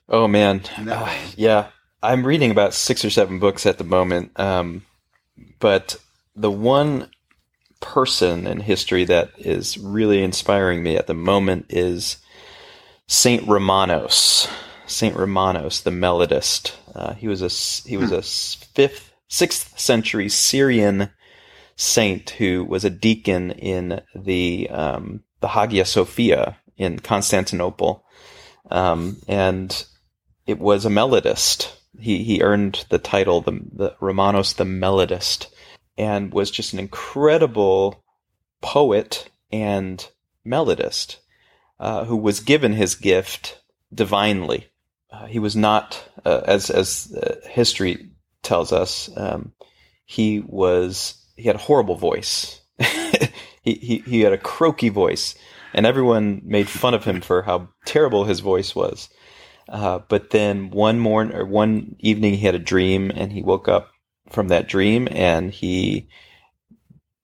[0.10, 0.62] Oh man.
[0.78, 1.68] Uh, yeah.
[2.04, 4.38] I'm reading about 6 or 7 books at the moment.
[4.39, 4.84] Um,
[5.60, 5.96] but
[6.36, 7.10] the one
[7.80, 12.18] person in history that is really inspiring me at the moment is
[13.12, 14.47] Saint Romanos.
[14.88, 16.72] Saint Romanos, the melodist.
[16.95, 17.49] Uh, he was a
[17.89, 21.09] he was a s- fifth, sixth century Syrian
[21.76, 28.05] saint who was a deacon in the um, the Hagia Sophia in Constantinople,
[28.70, 29.86] um, and
[30.47, 31.70] it was a melodist.
[31.99, 35.47] He he earned the title the, the Romanos the melodist,
[35.97, 38.05] and was just an incredible
[38.62, 40.07] poet and
[40.47, 41.18] melodist
[41.82, 43.60] uh, who was given his gift
[43.94, 44.68] divinely.
[45.12, 48.12] Uh, he was not, uh, as as uh, history
[48.44, 49.52] tells us, um,
[50.06, 52.62] he was he had a horrible voice.
[53.64, 55.34] he, he he had a croaky voice,
[55.74, 59.10] and everyone made fun of him for how terrible his voice was.
[59.68, 63.68] Uh, but then one morning or one evening, he had a dream, and he woke
[63.68, 63.90] up
[64.30, 66.08] from that dream, and he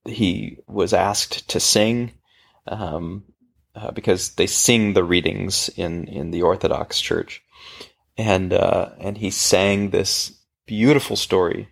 [0.05, 2.11] he was asked to sing.
[2.67, 3.23] Um,
[3.77, 7.43] uh, because they sing the readings in, in the Orthodox Church,
[8.17, 10.33] and uh, and he sang this
[10.65, 11.67] beautiful story,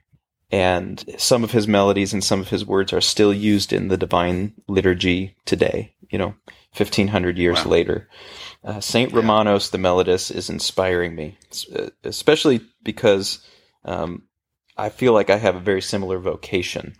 [0.51, 3.97] and some of his melodies and some of his words are still used in the
[3.97, 5.95] Divine Liturgy today.
[6.11, 6.35] You know,
[6.71, 7.71] fifteen hundred years Wow.
[7.71, 8.07] later,
[8.63, 11.37] uh, Saint Romanos the melodist is inspiring me,
[11.75, 13.39] uh, especially because
[13.83, 14.23] um,
[14.77, 16.93] I feel like I have a very similar vocation,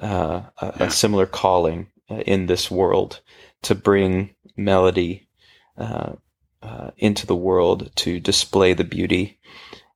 [0.00, 0.86] uh, a, Yeah.
[0.86, 3.20] a similar calling uh, in this world
[3.62, 5.28] to bring melody
[5.76, 6.14] uh,
[6.62, 9.38] uh, into the world to display the beauty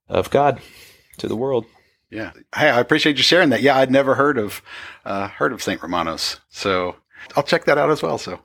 [0.09, 0.59] of God
[1.17, 1.65] to the world.
[2.09, 2.31] Yeah.
[2.55, 3.61] Hey, I appreciate you sharing that.
[3.61, 4.61] Yeah, I'd never heard of
[5.05, 6.95] uh, heard of Saint Romanos, so
[7.35, 8.17] I'll check that out as well.
[8.17, 8.39] So,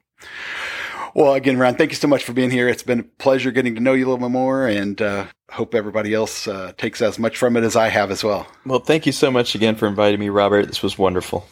[1.15, 2.69] well, again, Ron, thank you so much for being here.
[2.69, 5.75] It's been a pleasure getting to know you a little bit more, and uh, hope
[5.75, 8.47] everybody else uh, takes as much from it as I have as well.
[8.65, 10.67] Well, thank you so much again for inviting me, Robert.
[10.67, 11.47] This was wonderful.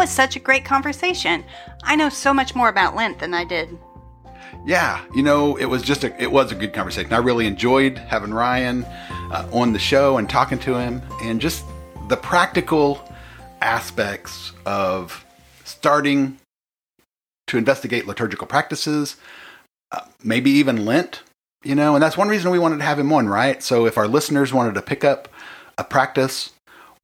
[0.00, 1.44] Was such a great conversation.
[1.82, 3.78] I know so much more about Lent than I did.
[4.64, 7.12] yeah, you know, it was just a it was a good conversation.
[7.12, 8.84] I really enjoyed having Ryan
[9.30, 11.66] uh, on the show and talking to him, and just
[12.08, 13.06] the practical
[13.60, 15.22] aspects of
[15.64, 16.38] starting
[17.48, 19.16] to investigate liturgical practices,
[19.92, 21.20] uh, maybe even Lent.
[21.62, 23.62] You know, and that's one reason we wanted to have him on, right?
[23.62, 25.28] So if our listeners wanted to pick up
[25.76, 26.52] a practice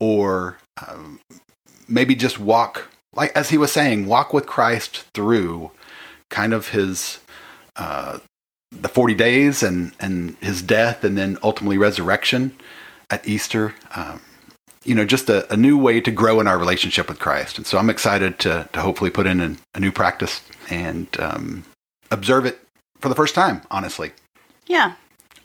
[0.01, 0.57] or
[0.89, 1.21] um,
[1.89, 5.71] maybe just walk, like as he was saying, walk with Christ through
[6.31, 7.19] kind of his
[7.77, 8.19] uh,
[8.73, 12.57] the 40 days and, and his death and then ultimately resurrection
[13.11, 13.75] at Easter.
[13.95, 14.21] Um,
[14.85, 17.59] you know, just a, a, new way to grow in our relationship with Christ.
[17.59, 21.65] And so I'm excited to, to hopefully put in an, a new practice and um,
[22.11, 22.61] observe it
[23.01, 24.13] for the first time, honestly.
[24.67, 24.95] Yeah.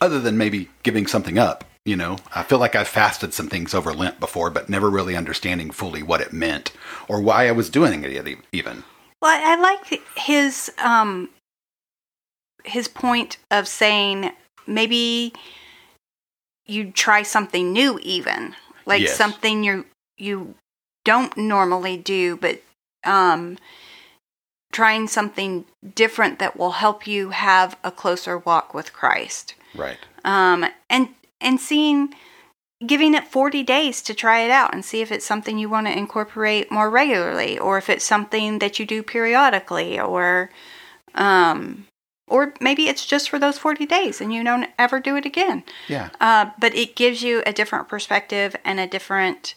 [0.00, 1.64] Other than maybe giving something up.
[1.84, 5.16] You know, I feel like I've fasted some things over Lent before, but never really
[5.16, 6.72] understanding fully what it meant
[7.08, 8.84] or why I was doing it even.
[9.20, 11.30] Well, I like his um,
[12.64, 14.30] his point of saying
[14.66, 15.32] maybe
[16.66, 18.54] you try something new, even
[18.86, 19.16] like yes.
[19.16, 20.54] something you you
[21.04, 22.62] don't normally do, but
[23.04, 23.58] um,
[24.72, 25.64] trying something
[25.94, 29.54] different that will help you have a closer walk with Christ.
[29.74, 29.98] Right.
[30.24, 31.08] Um, and
[31.42, 32.14] and seeing
[32.86, 35.86] giving it 40 days to try it out and see if it's something you want
[35.86, 40.50] to incorporate more regularly or if it's something that you do periodically or
[41.14, 41.86] um
[42.28, 45.64] or maybe it's just for those 40 days and you don't ever do it again.
[45.86, 46.08] Yeah.
[46.18, 49.54] Uh, but it gives you a different perspective and a different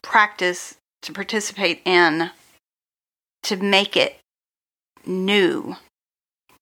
[0.00, 2.30] practice to participate in
[3.42, 4.18] to make it
[5.04, 5.76] new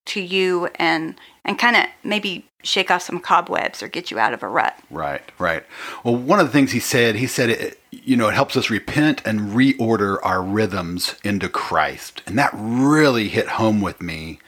[0.05, 1.15] to you and
[1.45, 4.79] and kind of maybe shake off some cobwebs or get you out of a rut.
[4.91, 5.65] Right, right.
[6.05, 8.71] Well, one of the things he said, he said it you know, it helps us
[8.71, 12.23] repent and reorder our rhythms into Christ.
[12.27, 14.39] And that really hit home with me.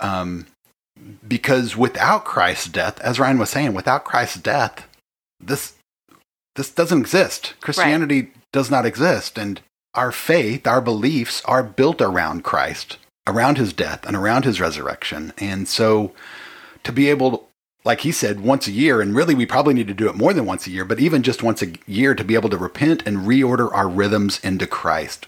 [0.00, 0.46] Um
[1.26, 4.88] because without Christ's death, as Ryan was saying, without Christ's death,
[5.40, 5.74] this
[6.54, 7.54] this doesn't exist.
[7.60, 8.34] Christianity right.
[8.52, 9.60] does not exist and
[9.94, 15.32] our faith, our beliefs are built around Christ around his death and around his resurrection.
[15.38, 16.12] And so
[16.84, 17.44] to be able to,
[17.84, 20.32] like he said, once a year, and really we probably need to do it more
[20.32, 23.02] than once a year, but even just once a year to be able to repent
[23.06, 25.26] and reorder our rhythms into Christ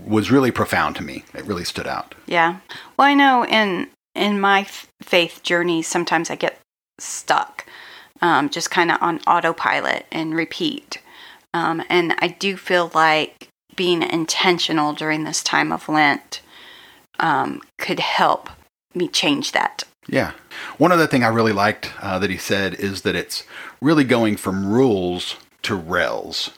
[0.00, 1.24] was really profound to me.
[1.34, 2.14] It really stood out.
[2.26, 2.58] Yeah.
[2.96, 4.66] Well, I know in in my
[5.00, 6.58] faith journey, sometimes I get
[6.98, 7.66] stuck,
[8.20, 10.98] um, just kind of on autopilot and repeat.
[11.54, 16.40] Um, and I do feel like being intentional during this time of Lent
[17.18, 18.50] um, could help
[18.94, 19.84] me change that.
[20.08, 20.32] Yeah.
[20.78, 23.44] One other thing I really liked uh, that he said is that it's
[23.80, 26.50] really going from rules to rails,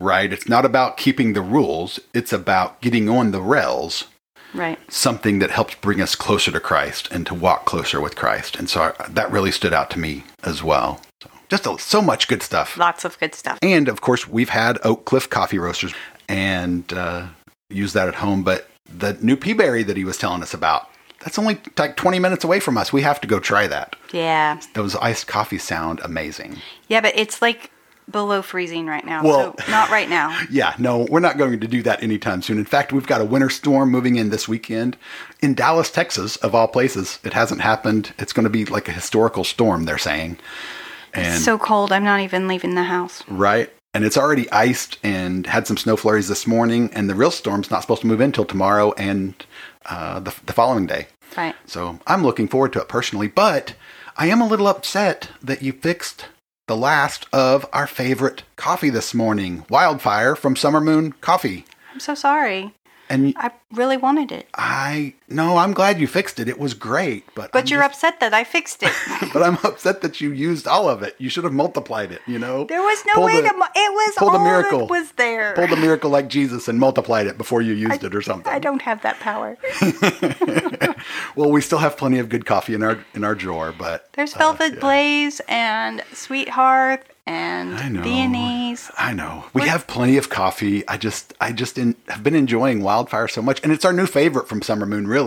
[0.00, 0.32] right?
[0.32, 4.06] It's not about keeping the rules, it's about getting on the rails.
[4.54, 4.78] Right.
[4.92, 8.56] Something that helps bring us closer to Christ and to walk closer with Christ.
[8.56, 11.00] And so I, that really stood out to me as well.
[11.22, 12.76] So just a, so much good stuff.
[12.76, 13.58] Lots of good stuff.
[13.62, 15.94] And of course, we've had Oak Cliff coffee roasters
[16.28, 17.28] and uh,
[17.70, 18.42] use that at home.
[18.42, 20.88] But the new peaberry that he was telling us about.
[21.24, 22.92] That's only like 20 minutes away from us.
[22.92, 23.96] We have to go try that.
[24.12, 24.60] Yeah.
[24.74, 26.56] Those iced coffee sound amazing.
[26.88, 27.70] Yeah, but it's like
[28.10, 29.22] below freezing right now.
[29.22, 30.38] Well, so not right now.
[30.50, 32.58] Yeah, no, we're not going to do that anytime soon.
[32.58, 34.96] In fact, we've got a winter storm moving in this weekend
[35.40, 37.18] in Dallas, Texas, of all places.
[37.24, 38.12] It hasn't happened.
[38.18, 40.38] It's going to be like a historical storm, they're saying.
[41.14, 43.22] And it's so cold, I'm not even leaving the house.
[43.28, 46.90] Right and it's already iced and had some snow flurries this morning.
[46.94, 49.34] And the real storm's not supposed to move in until tomorrow and
[49.86, 51.06] uh, the, the following day.
[51.36, 51.54] Right.
[51.66, 53.74] So I'm looking forward to it personally, but
[54.16, 56.26] I am a little upset that you fixed
[56.66, 61.64] the last of our favorite coffee this morning, Wildfire from Summer Moon Coffee.
[61.92, 62.74] I'm so sorry.
[63.08, 64.48] And I really wanted it.
[64.54, 66.48] I no, I'm glad you fixed it.
[66.48, 68.92] It was great, but but I'm you're just, upset that I fixed it.
[69.32, 71.14] but I'm upset that you used all of it.
[71.18, 72.20] You should have multiplied it.
[72.26, 73.54] You know, there was no pull way the, to.
[73.74, 74.86] It was pull the miracle.
[74.86, 75.54] was there.
[75.54, 78.52] Pull the miracle like Jesus and multiplied it before you used I, it or something.
[78.52, 79.56] I don't have that power.
[81.36, 84.34] well, we still have plenty of good coffee in our in our drawer, but there's
[84.34, 84.80] Velvet uh, yeah.
[84.80, 88.90] Blaze and Sweetheart and I know, Viennese.
[88.98, 89.44] I know.
[89.54, 90.86] We have plenty of coffee.
[90.88, 94.06] I just I just in, have been enjoying Wildfire so much, and it's our new
[94.06, 95.06] favorite from Summer Moon.
[95.06, 95.21] Really,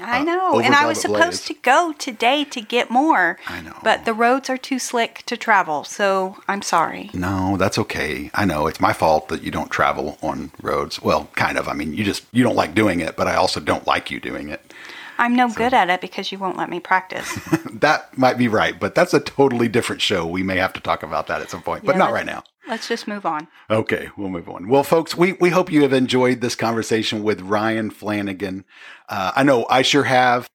[0.00, 0.54] I uh, know.
[0.54, 3.38] Uh, and I was supposed to go today to get more.
[3.46, 3.76] I know.
[3.82, 7.10] But the roads are too slick to travel, so I'm sorry.
[7.12, 8.30] No, that's okay.
[8.34, 11.02] I know it's my fault that you don't travel on roads.
[11.02, 11.68] Well, kind of.
[11.68, 14.20] I mean, you just you don't like doing it, but I also don't like you
[14.20, 14.72] doing it.
[15.20, 15.56] I'm no so.
[15.56, 17.34] good at it because you won't let me practice.
[17.72, 20.24] that might be right, but that's a totally different show.
[20.24, 22.44] We may have to talk about that at some point, yeah, but not right now.
[22.68, 23.48] Let's just move on.
[23.70, 24.68] Okay, we'll move on.
[24.68, 28.66] Well, folks, we, we hope you have enjoyed this conversation with Ryan Flanagan.
[29.08, 30.46] Uh, I know I sure have.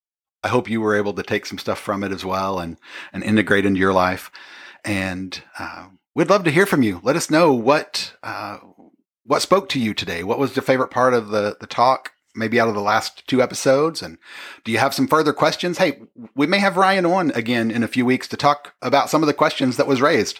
[0.43, 2.77] I hope you were able to take some stuff from it as well and,
[3.11, 4.29] and integrate into your life.
[4.85, 6.99] And uh, we'd love to hear from you.
[7.01, 8.57] Let us know what uh,
[9.25, 10.23] what spoke to you today.
[10.23, 12.11] What was the favorite part of the the talk?
[12.35, 14.01] Maybe out of the last two episodes.
[14.01, 14.17] And
[14.63, 15.77] do you have some further questions?
[15.77, 16.01] Hey,
[16.35, 19.27] we may have Ryan on again in a few weeks to talk about some of
[19.27, 20.39] the questions that was raised.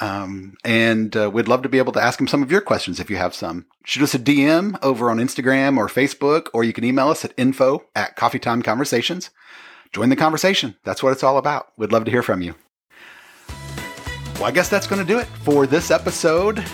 [0.00, 2.98] Um, and uh, we'd love to be able to ask him some of your questions
[2.98, 3.66] if you have some.
[3.84, 7.34] Shoot us a DM over on Instagram or Facebook, or you can email us at
[7.36, 9.28] info at coffeetime conversations.
[9.92, 10.76] Join the conversation.
[10.84, 11.72] That's what it's all about.
[11.76, 12.54] We'd love to hear from you.
[14.36, 16.64] Well, I guess that's going to do it for this episode.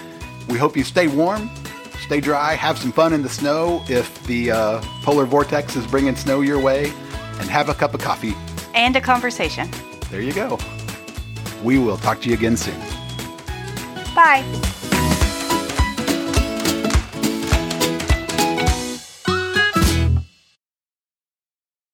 [0.48, 1.50] We hope you stay warm,
[1.98, 6.14] stay dry, have some fun in the snow if the uh, polar vortex is bringing
[6.14, 6.92] snow your way,
[7.40, 8.34] and have a cup of coffee.
[8.74, 9.68] And a conversation.
[10.10, 10.58] There you go.
[11.64, 12.80] We will talk to you again soon.
[14.16, 14.42] Bye.